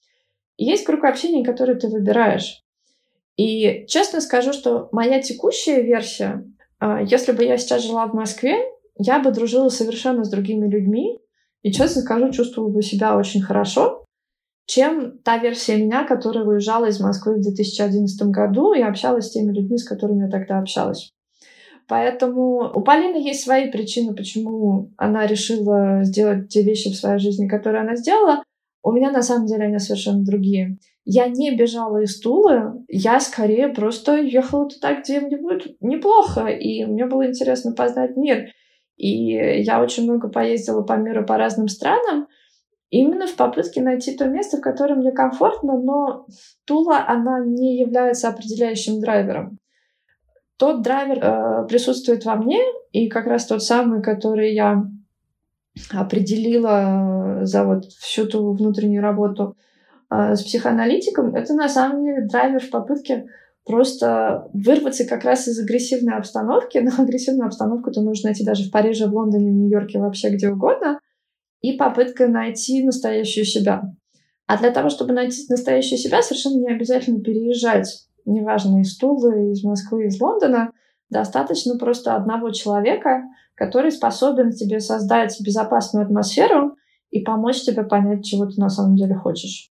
[0.58, 2.62] есть круг общения, который ты выбираешь.
[3.36, 6.44] И честно скажу, что моя текущая версия,
[6.78, 8.56] а, если бы я сейчас жила в Москве,
[8.98, 11.18] я бы дружила совершенно с другими людьми,
[11.62, 14.04] и, честно скажу, чувствовала бы себя очень хорошо,
[14.66, 19.52] чем та версия меня, которая выезжала из Москвы в 2011 году и общалась с теми
[19.52, 21.10] людьми, с которыми я тогда общалась.
[21.88, 27.46] Поэтому у Полины есть свои причины, почему она решила сделать те вещи в своей жизни,
[27.46, 28.42] которые она сделала.
[28.82, 30.78] У меня на самом деле они совершенно другие.
[31.08, 36.84] Я не бежала из Тулы, я скорее просто ехала туда, где мне будет неплохо, и
[36.84, 38.48] мне было интересно познать мир.
[38.96, 42.26] И я очень много поездила по миру, по разным странам,
[42.90, 46.26] именно в попытке найти то место, в котором мне комфортно, но
[46.64, 49.58] Тула, она не является определяющим драйвером.
[50.56, 52.58] Тот драйвер э, присутствует во мне,
[52.90, 54.82] и как раз тот самый, который я
[55.92, 59.56] определила за вот всю ту внутреннюю работу
[60.10, 63.26] с психоаналитиком, это на самом деле драйвер в попытке
[63.66, 66.78] просто вырваться как раз из агрессивной обстановки.
[66.82, 70.48] Но агрессивную обстановку ты можешь найти даже в Париже, в Лондоне, в Нью-Йорке, вообще где
[70.48, 71.00] угодно.
[71.60, 73.82] И попытка найти настоящую себя.
[74.46, 78.06] А для того, чтобы найти настоящую себя, совершенно не обязательно переезжать.
[78.24, 80.70] Неважно, из Тулы, из Москвы, из Лондона.
[81.10, 83.22] Достаточно просто одного человека,
[83.54, 86.76] который способен тебе создать безопасную атмосферу
[87.10, 89.72] и помочь тебе понять, чего ты на самом деле хочешь.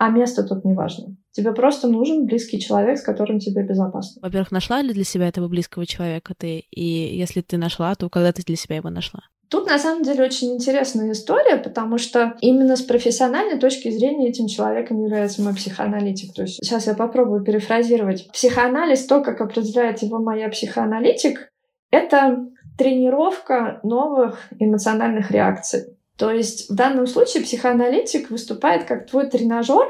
[0.00, 1.14] А место тут не важно.
[1.30, 4.22] Тебе просто нужен близкий человек, с которым тебе безопасно.
[4.22, 6.64] Во-первых, нашла ли для себя этого близкого человека ты?
[6.70, 6.84] И
[7.18, 9.20] если ты нашла, то когда ты для себя его нашла?
[9.50, 14.46] Тут на самом деле очень интересная история, потому что именно с профессиональной точки зрения этим
[14.46, 16.32] человеком является мой психоаналитик.
[16.32, 18.26] То есть сейчас я попробую перефразировать.
[18.32, 21.50] Психоанализ, то, как определяет его моя психоаналитик,
[21.90, 22.46] это
[22.78, 25.94] тренировка новых эмоциональных реакций.
[26.20, 29.88] То есть в данном случае психоаналитик выступает как твой тренажер,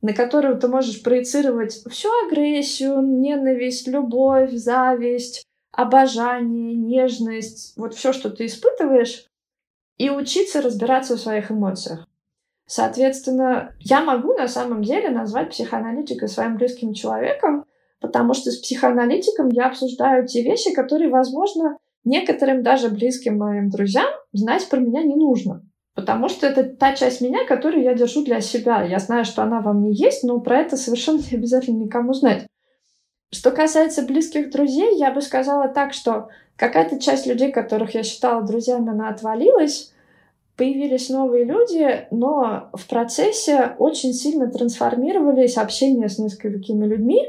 [0.00, 8.30] на которого ты можешь проецировать всю агрессию, ненависть, любовь, зависть, обожание, нежность, вот все, что
[8.30, 9.26] ты испытываешь,
[9.98, 12.08] и учиться разбираться в своих эмоциях.
[12.64, 17.66] Соответственно, я могу на самом деле назвать психоаналитика своим близким человеком,
[18.00, 21.76] потому что с психоаналитиком я обсуждаю те вещи, которые, возможно,
[22.08, 25.62] некоторым даже близким моим друзьям знать про меня не нужно.
[25.94, 28.82] Потому что это та часть меня, которую я держу для себя.
[28.82, 32.46] Я знаю, что она во мне есть, но про это совершенно не обязательно никому знать.
[33.32, 36.28] Что касается близких друзей, я бы сказала так, что
[36.58, 39.92] Какая-то часть людей, которых я считала друзьями, она отвалилась,
[40.56, 47.22] появились новые люди, но в процессе очень сильно трансформировались общение с несколькими людьми,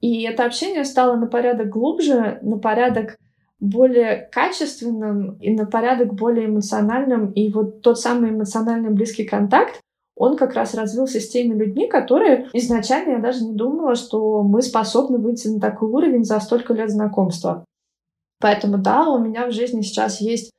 [0.00, 3.16] и это общение стало на порядок глубже, на порядок
[3.62, 7.30] более качественным и на порядок более эмоциональным.
[7.30, 9.80] И вот тот самый эмоциональный близкий контакт,
[10.16, 14.62] он как раз развился с теми людьми, которые изначально я даже не думала, что мы
[14.62, 17.64] способны выйти на такой уровень за столько лет знакомства.
[18.40, 20.50] Поэтому да, у меня в жизни сейчас есть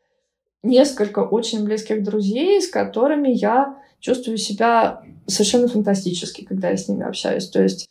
[0.64, 7.04] несколько очень близких друзей, с которыми я чувствую себя совершенно фантастически, когда я с ними
[7.04, 7.50] общаюсь.
[7.50, 7.90] То есть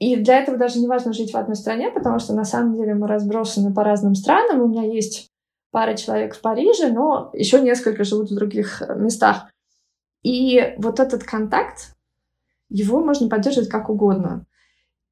[0.00, 2.94] и для этого даже не важно жить в одной стране, потому что на самом деле
[2.94, 4.62] мы разбросаны по разным странам.
[4.62, 5.28] У меня есть
[5.70, 9.50] пара человек в Париже, но еще несколько живут в других э, местах.
[10.22, 11.94] И вот этот контакт,
[12.70, 14.46] его можно поддерживать как угодно.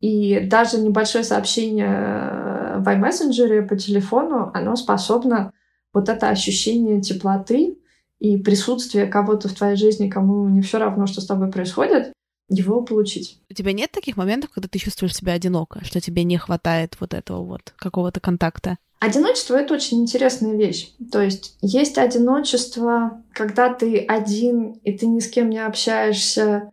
[0.01, 5.53] И даже небольшое сообщение э, в iMessenger по телефону, оно способно
[5.93, 7.77] вот это ощущение теплоты
[8.21, 12.15] и присутствия кого-то в твоей жизни, кому не все равно, что с тобой происходит,
[12.49, 13.41] его получить.
[13.51, 17.15] У тебя нет таких моментов, когда ты чувствуешь себя одиноко, что тебе не хватает вот
[17.15, 18.79] этого вот какого-то контакта?
[19.01, 20.91] Одиночество— это очень интересная вещь.
[21.13, 26.73] То есть есть одиночество, когда ты один, и ты ни с кем не общаешься,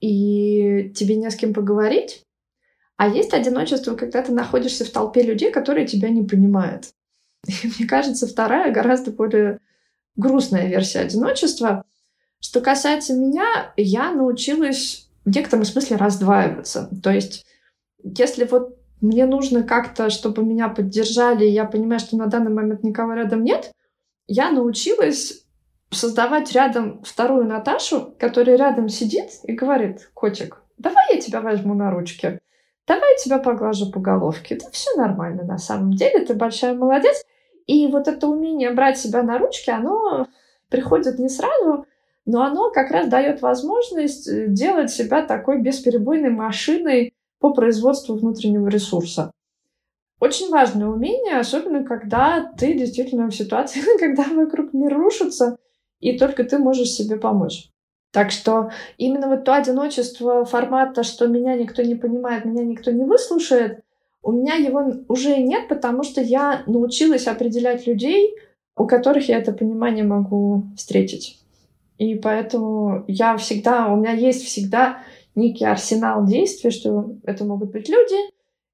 [0.00, 2.24] и тебе не с кем поговорить.
[2.96, 6.88] А есть одиночество, когда ты находишься в толпе людей, которые тебя не понимают.
[7.46, 9.58] И мне кажется, вторая гораздо более
[10.16, 11.84] грустная версия одиночества—
[12.40, 16.90] что касается меня, я научилась в некотором смысле раздваиваться.
[17.02, 17.46] То есть,
[18.02, 22.82] если вот мне нужно как-то, чтобы меня поддержали, и я понимаю, что на данный момент
[22.82, 23.70] никого рядом нет,
[24.26, 25.44] я научилась
[25.90, 31.90] создавать рядом вторую Наташу, которая рядом сидит и говорит, котик, давай я тебя возьму на
[31.90, 32.40] ручки,
[32.86, 34.58] давай я тебя поглажу по головке.
[34.60, 37.24] Да все нормально на самом деле, ты большая молодец.
[37.66, 40.26] И вот это умение брать себя на ручки, оно
[40.68, 41.86] приходит не сразу,
[42.30, 48.68] но оно как раз дает возможность э, делать себя такой бесперебойной машиной по производству внутреннего
[48.68, 49.32] ресурса.
[50.20, 55.56] Очень важное умение, особенно когда ты действительно в ситуации, когда вокруг мир рушится,
[55.98, 57.68] и только ты можешь себе помочь.
[58.12, 63.04] Так что именно вот то одиночество формата, что меня никто не понимает, меня никто не
[63.04, 63.82] выслушает,
[64.22, 68.36] у меня его уже нет, потому что я научилась определять людей,
[68.76, 71.39] у которых я это понимание могу встретить.
[72.00, 75.02] И поэтому я всегда, у меня есть всегда
[75.34, 78.16] некий арсенал действий, что это могут быть люди,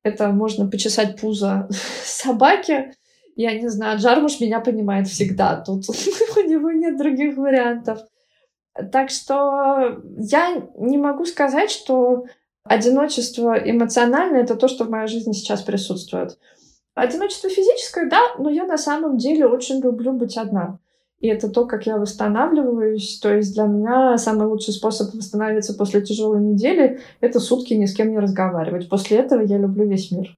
[0.05, 1.68] это можно почесать пузо
[2.05, 2.95] собаки.
[3.35, 5.57] Я не знаю, Джармуш меня понимает всегда.
[5.57, 5.89] Тут
[6.37, 7.99] у него нет других вариантов.
[8.93, 12.27] Так что я не могу сказать, что
[12.62, 16.39] одиночество эмоциональное— это то, что в моей жизни сейчас присутствует.
[16.95, 20.79] Одиночество физическое, да, но я на самом деле очень люблю быть одна.
[21.21, 23.19] И это то, как я восстанавливаюсь.
[23.21, 27.95] То есть для меня самый лучший способ восстановиться после тяжелой недели— это сутки ни с
[27.95, 28.89] кем не разговаривать.
[28.89, 30.35] После этого я люблю весь мир.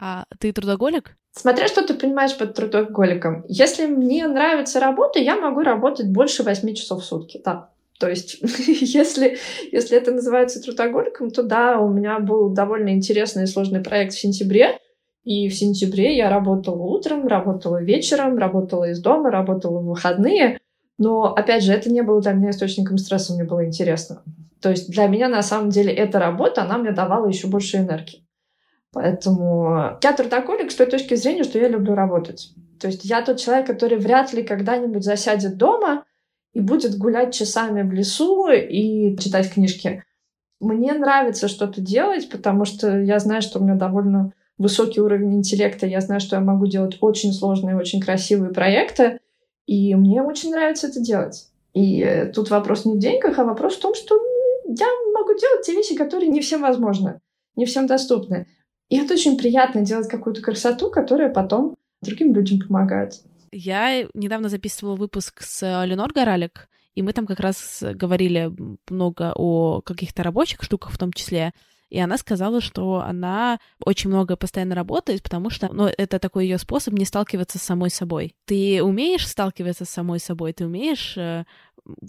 [0.00, 1.16] А ты трудоголик?
[1.32, 3.44] Смотря что ты понимаешь под трудоголиком.
[3.48, 7.40] Если мне нравится работа, я могу работать больше 8 часов в сутки.
[7.44, 7.70] Да.
[7.98, 9.38] То есть, если,
[9.72, 14.20] если это называется трудоголиком, то да, у меня был довольно интересный и сложный проект в
[14.20, 14.78] сентябре,
[15.24, 20.58] и в сентябре я работала утром, работала вечером, работала из дома, работала в выходные.
[20.98, 24.22] Но, опять же, это не было для меня источником стресса, мне было интересно.
[24.60, 28.24] То есть для меня, на самом деле, эта работа, она мне давала еще больше энергии.
[28.92, 32.52] Поэтому я трудоголик с той точки зрения, что я люблю работать.
[32.78, 36.04] То есть я тот человек, который вряд ли когда-нибудь засядет дома
[36.52, 40.04] и будет гулять часами в лесу и читать книжки.
[40.60, 45.86] Мне нравится что-то делать, потому что я знаю, что у меня довольно высокий уровень интеллекта,
[45.86, 49.18] я знаю, что я могу делать очень сложные, очень красивые проекты,
[49.66, 51.48] и мне очень нравится это делать.
[51.72, 54.14] И э, тут вопрос не в деньгах, а вопрос в том, что
[54.66, 57.20] я могу делать те вещи, которые не всем возможны,
[57.56, 58.46] не всем доступны.
[58.88, 63.14] И это очень приятно делать какую-то красоту, которая потом другим людям помогает.
[63.50, 68.52] Я недавно записывала выпуск с Ленор Горалик, и мы там как раз говорили
[68.88, 71.52] много о каких-то рабочих штуках в том числе.
[71.94, 76.58] И она сказала, что она очень много постоянно работает, потому что ну, это такой ее
[76.58, 78.34] способ не сталкиваться с самой собой.
[78.46, 81.44] Ты умеешь сталкиваться с самой собой, ты умеешь э,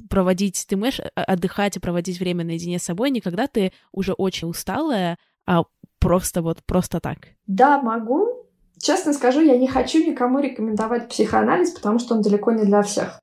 [0.09, 4.13] проводить, ты умеешь э, отдыхать и проводить время наедине с собой, не когда ты уже
[4.13, 5.65] очень усталая, а
[5.99, 7.17] просто вот просто так.
[7.45, 8.47] Да, могу.
[8.79, 13.19] Честно скажу, я не хочу никому рекомендовать психоанализ, потому что он далеко не для всех.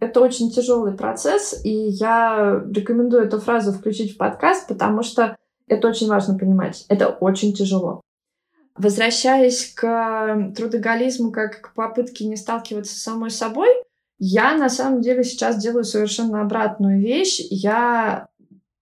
[0.00, 5.36] Это очень тяжелый процесс, и я рекомендую эту фразу включить в подкаст, потому что
[5.68, 6.84] это очень важно понимать.
[6.88, 8.00] Это очень тяжело.
[8.76, 13.68] Возвращаясь к трудоголизму как к попытке не сталкиваться с самой собой,
[14.18, 17.40] я на самом деле сейчас делаю совершенно обратную вещь.
[17.50, 18.28] Я,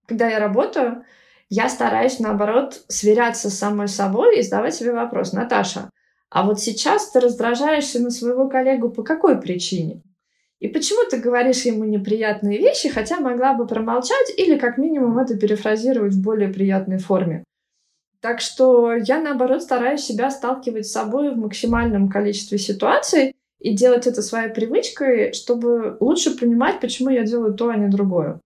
[0.07, 1.03] когда я работаю,
[1.49, 5.89] я стараюсь, наоборот, сверяться с самой собой и задавать себе вопрос, Наташа,
[6.29, 10.01] а вот сейчас ты раздражаешься на своего коллегу по какой причине?
[10.59, 15.37] И почему ты говоришь ему неприятные вещи, хотя могла бы промолчать или как минимум это
[15.37, 17.43] перефразировать в более приятной форме?
[18.21, 24.07] Так что я, наоборот, стараюсь себя сталкивать с собой в максимальном количестве ситуаций и делать
[24.07, 28.39] это своей привычкой, чтобы лучше понимать, почему я делаю то, а не другое.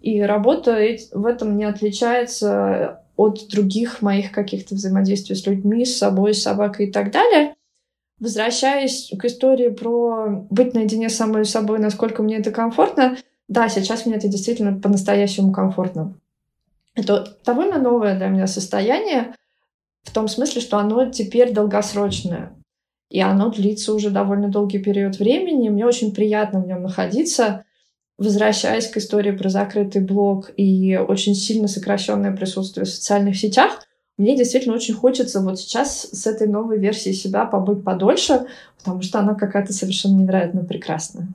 [0.00, 0.78] И работа
[1.12, 6.88] в этом не отличается от других моих каких-то взаимодействий с людьми, с собой, с собакой
[6.88, 7.55] и так далее.
[8.18, 14.06] Возвращаясь к истории про быть наедине с самой собой, насколько мне это комфортно, да, сейчас
[14.06, 16.18] мне это действительно по-настоящему комфортно.
[16.94, 19.34] Это довольно новое для меня состояние,
[20.02, 22.52] в том смысле, что оно теперь долгосрочное.
[23.10, 25.68] И оно длится уже довольно долгий период времени.
[25.68, 27.64] Мне очень приятно в нем находиться.
[28.18, 33.85] Возвращаясь к истории про закрытый блог и очень сильно сокращенное присутствие в социальных сетях,
[34.16, 38.46] мне действительно очень хочется вот сейчас с этой новой версией себя побыть подольше,
[38.78, 41.28] потому что она какая-то совершенно невероятно прекрасная.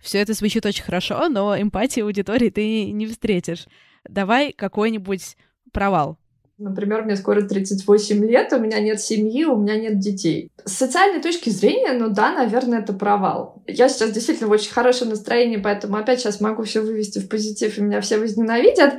[0.00, 3.66] Все это звучит очень хорошо, но эмпатии аудитории ты не встретишь.
[4.08, 5.36] Давай какой-нибудь
[5.72, 6.18] провал.
[6.60, 10.52] Например, мне скоро 38 лет, у меня нет семьи, у меня нет детей.
[10.66, 13.62] С социальной точки зрения, ну да, наверное, это провал.
[13.66, 17.78] Я сейчас действительно в очень хорошем настроении, поэтому опять сейчас могу все вывести в позитив,
[17.78, 18.96] и меня все возненавидят.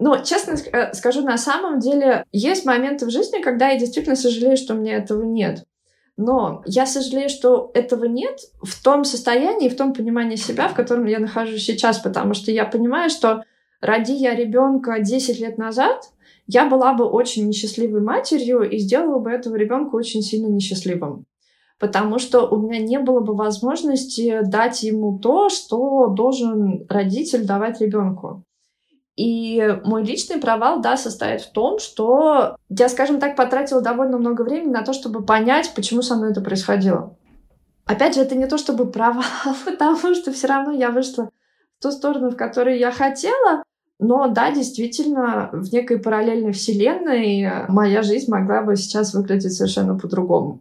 [0.00, 4.56] Но, честно э, скажу, на самом деле есть моменты в жизни, когда я действительно сожалею,
[4.56, 5.62] что у меня этого нет.
[6.16, 11.04] Но я сожалею, что этого нет в том состоянии, в том понимании себя, в котором
[11.04, 13.44] я нахожусь сейчас, потому что я понимаю, что
[13.80, 16.10] ради я ребенка 10 лет назад,
[16.46, 21.24] я была бы очень несчастливой матерью и сделала бы этого ребенка очень сильно несчастливым.
[21.78, 27.80] Потому что у меня не было бы возможности дать ему то, что должен родитель давать
[27.80, 28.44] ребенку.
[29.16, 34.42] И мой личный провал, да, состоит в том, что я, скажем так, потратила довольно много
[34.42, 37.16] времени на то, чтобы понять, почему со мной это происходило.
[37.86, 39.24] Опять же, это не то чтобы провал,
[39.64, 41.30] потому что все равно я вышла
[41.80, 43.62] ту сторону, в которой я хотела,
[44.00, 50.60] но да, действительно, в некой параллельной вселенной моя жизнь могла бы сейчас выглядеть совершенно по-другому.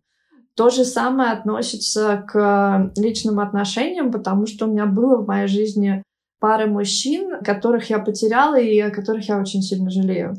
[0.55, 6.03] То же самое относится к личным отношениям, потому что у меня было в моей жизни
[6.39, 10.35] пара мужчин, которых я потеряла и о которых я очень сильно жалею.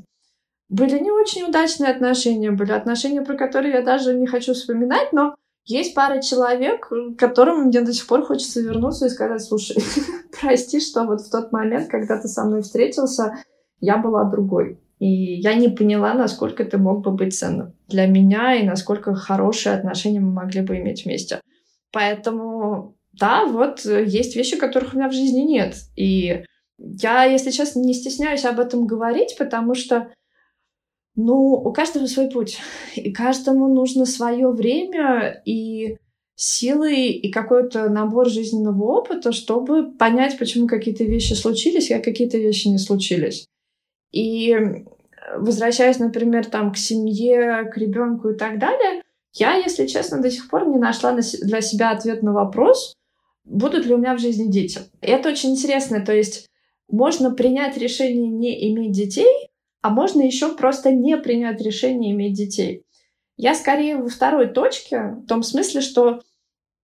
[0.69, 5.35] Были не очень удачные отношения, были отношения, про которые я даже не хочу вспоминать, но
[5.65, 9.77] есть пара человек, которым мне до сих пор хочется вернуться и сказать, слушай,
[10.41, 13.39] прости, что вот в тот момент, когда ты со мной встретился,
[13.81, 14.79] я была другой.
[14.99, 19.75] И я не поняла, насколько ты мог бы быть ценным для меня и насколько хорошие
[19.75, 21.41] отношения мы могли бы иметь вместе.
[21.93, 25.77] Поэтому, да, вот есть вещи, которых у меня в жизни нет.
[25.97, 26.45] И
[26.79, 30.09] я, если честно, не стесняюсь об этом говорить, потому что
[31.17, 32.59] ну, у каждого свой путь,
[32.97, 35.97] и каждому нужно свое время и
[36.37, 42.69] силы и какой-то набор жизненного опыта, чтобы понять, почему какие-то вещи случились, а какие-то вещи
[42.69, 43.47] не случились.
[44.11, 44.57] И
[45.37, 49.03] возвращаясь, например, там к семье, к ребенку и так далее,
[49.33, 52.95] я, если честно, до сих пор не нашла для себя ответ на вопрос,
[53.45, 54.81] будут ли у меня в жизни дети.
[55.03, 56.05] И это очень интересно.
[56.05, 56.47] То есть
[56.89, 59.51] можно принять решение не иметь детей,
[59.85, 62.87] а можно еще просто не принять решение иметь детей.
[63.37, 66.23] Я скорее во второй точке, в том смысле, что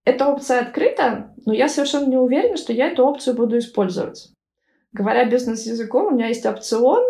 [0.05, 4.29] эта опция открыта, но я совершенно не уверена, что я эту опцию буду использовать.
[4.91, 7.03] Говоря бизнес-языком, у меня есть опцион,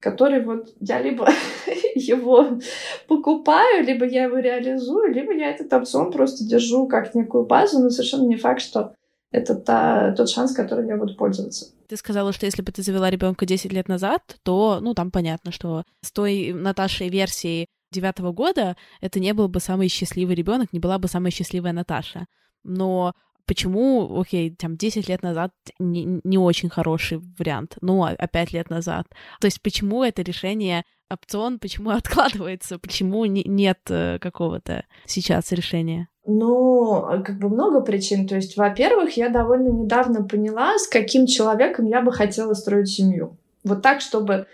[0.00, 1.28] который вот я либо
[1.94, 2.58] его
[3.06, 7.90] покупаю, либо я его реализую, либо я этот опцион просто держу как некую базу, но
[7.90, 8.94] совершенно не факт, что
[9.34, 11.66] это та, тот шанс, которым я буду пользоваться.
[11.88, 15.50] Ты сказала, что если бы ты завела ребенка 10 лет назад, то, ну, там понятно,
[15.50, 20.78] что с той Наташей версии девятого года это не был бы самый счастливый ребенок, не
[20.78, 22.26] была бы самая счастливая Наташа.
[22.62, 23.12] Но
[23.44, 28.70] почему, окей, там 10 лет назад не, не очень хороший вариант, ну, а 5 лет
[28.70, 29.08] назад?
[29.40, 36.08] То есть почему это решение опцион, почему откладывается, почему не, нет э, какого-то сейчас решения?
[36.26, 38.26] Ну, как бы много причин.
[38.26, 43.36] То есть, во-первых, я довольно недавно поняла, с каким человеком я бы хотела строить семью.
[43.62, 44.46] Вот так, чтобы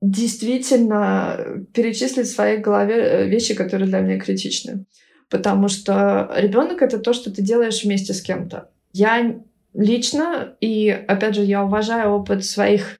[0.00, 4.86] действительно перечислить в своей голове э, вещи, которые для меня критичны.
[5.28, 8.70] Потому что ребенок это то, что ты делаешь вместе с кем-то.
[8.92, 9.40] Я
[9.74, 12.98] лично, и, опять же, я уважаю опыт своих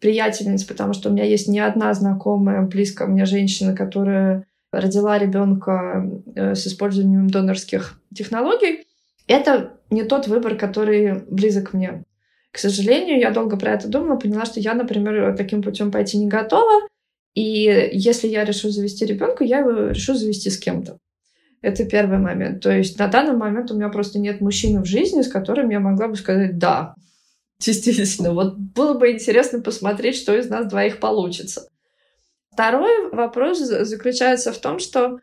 [0.00, 4.46] приятельниц, потому что у меня есть не одна знакомая, близкая мне женщина, которая
[4.80, 8.86] родила ребенка э, с использованием донорских технологий.
[9.26, 12.04] Это не тот выбор, который близок мне.
[12.50, 16.28] К сожалению, я долго про это думала, поняла, что я, например, таким путем пойти не
[16.28, 16.88] готова.
[17.34, 20.98] И если я решу завести ребенка, я его решу завести с кем-то.
[21.62, 22.62] Это первый момент.
[22.62, 25.80] То есть на данный момент у меня просто нет мужчины в жизни, с которым я
[25.80, 26.94] могла бы сказать «да».
[27.58, 31.68] Действительно, вот было бы интересно посмотреть, что из нас двоих получится.
[32.54, 35.18] Второй вопрос заключается в том, что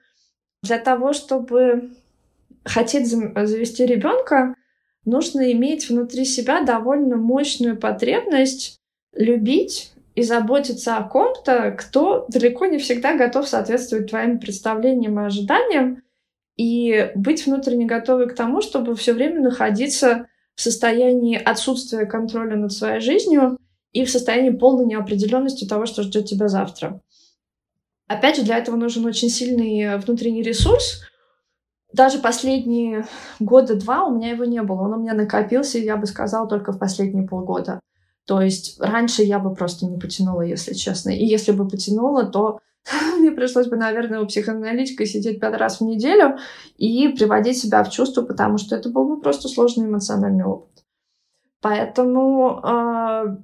[0.64, 1.92] для того, чтобы
[2.66, 4.54] хотеть завести ребенка,
[5.06, 8.80] нужно иметь внутри себя довольно мощную потребность
[9.14, 16.04] любить и заботиться о ком-то, кто далеко не всегда готов соответствовать твоим представлениям и ожиданиям,
[16.58, 22.74] и быть внутренне готовой к тому, чтобы все время находиться в состоянии отсутствия контроля над
[22.74, 23.58] своей жизнью
[23.94, 27.02] и в состоянии полной неопределенности того, что ждет тебя завтра.
[28.12, 31.02] Опять же, для этого нужен очень сильный внутренний ресурс.
[31.94, 33.06] Даже последние
[33.40, 34.82] года два у меня его не было.
[34.82, 37.80] Он у меня накопился, я бы сказала, только в последние полгода.
[38.26, 41.10] То есть раньше я бы просто не потянула, если честно.
[41.10, 42.60] И если бы потянула, то
[43.18, 46.38] мне пришлось бы, наверное, у психоаналитика сидеть пять раз в неделю
[46.78, 50.84] и приводить себя в чувство, потому что это был бы просто сложный эмоциональный опыт.
[51.62, 53.38] Поэтому, э,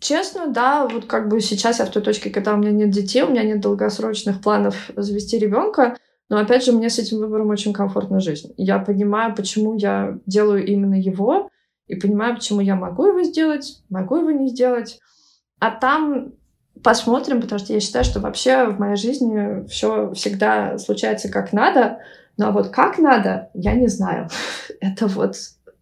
[0.00, 3.22] честно, да, вот как бы сейчас я в той точке, когда у меня нет детей,
[3.22, 5.96] у меня нет долгосрочных планов завести ребенка,
[6.28, 8.52] но опять же, мне с этим выбором очень комфортно жизнь.
[8.56, 11.48] Я понимаю, почему я делаю именно его,
[11.86, 15.00] и понимаю, почему я могу его сделать, могу его не сделать.
[15.58, 16.32] А там
[16.82, 21.98] посмотрим, потому что я считаю, что вообще в моей жизни все всегда случается как надо,
[22.36, 24.28] но вот как надо, я не знаю.
[24.80, 25.34] Это вот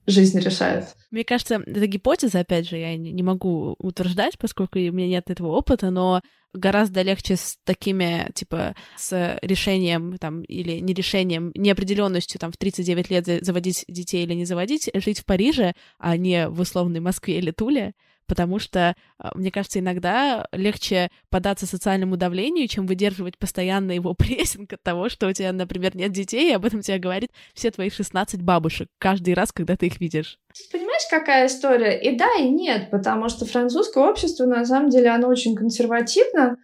[0.06, 0.95] жизнь решает.
[1.10, 5.48] Мне кажется, это гипотеза, опять же, я не могу утверждать, поскольку у меня нет этого
[5.48, 6.20] опыта, но
[6.52, 13.10] гораздо легче с такими, типа, с решением, там, или не решением, неопределенностью, там, в 39
[13.10, 17.50] лет заводить детей или не заводить, жить в Париже, а не в условной Москве или
[17.50, 17.92] Туле,
[18.26, 24.72] потому что, а, мне кажется, иногда легче податься социальному давлению, чем выдерживать постоянно его прессинг
[24.72, 27.90] от того, что у тебя, например, нет детей, и об этом тебе говорит все твои
[27.90, 30.38] 16 бабушек каждый раз, когда ты их видишь.
[30.72, 31.98] Понимаешь, какая история?
[32.00, 36.56] И да, и нет, потому что французское общество, на самом деле, оно очень консервативно,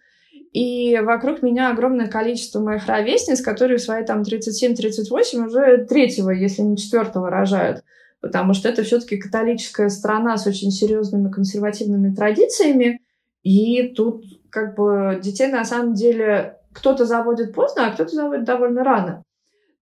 [0.51, 6.77] и вокруг меня огромное количество моих ровесниц, которые свои там 37-38 уже третьего, если не
[6.77, 7.83] четвертого рожают
[8.23, 13.01] потому что это все-таки католическая страна с очень серьезными консервативными традициями,
[13.43, 18.85] и тут как бы детей на самом деле кто-то заводит поздно, а кто-то заводит довольно
[18.85, 19.23] рано.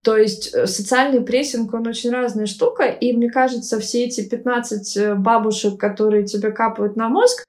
[0.02, 4.96] То есть э, социальный прессинг, он очень разная штука, и мне кажется, все эти 15
[4.96, 7.44] э, бабушек, которые тебе капают на мозг,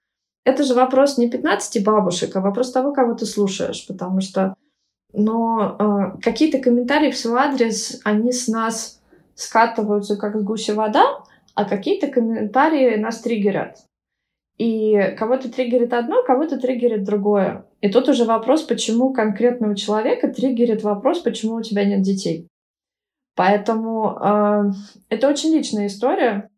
[0.46, 4.54] это же вопрос не 15 бабушек, а вопрос того, кого ты слушаешь, потому что
[5.12, 9.00] но э, какие-то комментарии в свой адрес, они с нас
[9.36, 11.04] скатываются как с гуся вода,
[11.56, 13.78] а какие-то комментарии нас триггерят.
[14.58, 17.66] И кого-то триггерит одно, кого-то триггерит другое.
[17.82, 22.48] И тут уже вопрос, почему конкретного человека триггерит вопрос, почему у тебя нет детей.
[23.36, 24.72] Поэтому э,
[25.10, 26.50] это очень личная история.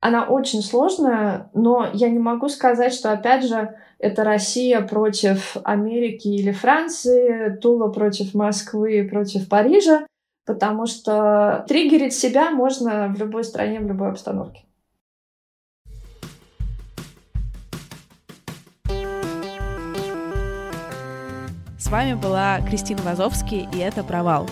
[0.00, 6.28] Она очень сложная, но я не могу сказать, что, опять же, это Россия против Америки
[6.28, 10.06] или Франции, Тула против Москвы, против Парижа
[10.48, 14.64] потому что триггерить себя можно в любой стране, в любой обстановке.
[21.78, 24.48] С вами была Кристина Вазовский, и это «Провал».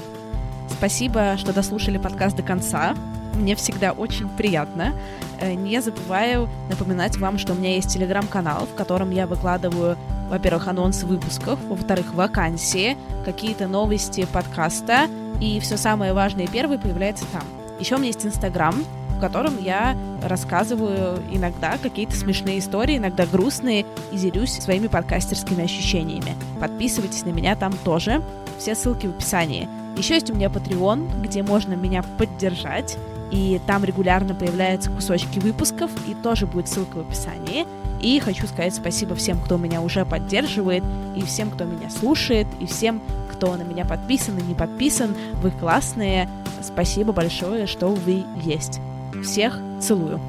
[0.69, 2.95] Спасибо, что дослушали подкаст до конца.
[3.37, 4.95] Мне всегда очень приятно.
[5.41, 9.97] Э, не забываю напоминать вам, что у меня есть телеграм-канал, в котором я выкладываю,
[10.31, 15.09] во-первых, анонсы выпусков, во-вторых, вакансии, какие-то новости подкаста,
[15.41, 17.43] и все самое важное первое появляется там.
[17.79, 18.75] Еще у меня есть Инстаграм,
[19.11, 26.35] в котором я рассказываю иногда какие-то смешные истории, иногда грустные, и делюсь своими подкастерскими ощущениями.
[26.61, 28.23] Подписывайтесь на меня там тоже,
[28.59, 29.69] все ссылки в описании.
[29.97, 32.99] Еще есть у меня Patreon, где можно меня поддержать,
[33.31, 37.67] и там регулярно появляются кусочки выпусков, и тоже будет ссылка в описании.
[38.01, 40.85] И хочу сказать спасибо всем, кто меня уже поддерживает,
[41.17, 43.01] и всем, кто меня слушает, и всем,
[43.33, 45.15] кто на меня подписан и не подписан.
[45.43, 46.29] Вы классные.
[46.63, 48.81] Спасибо большое, что вы есть.
[49.23, 50.21] Всех целую.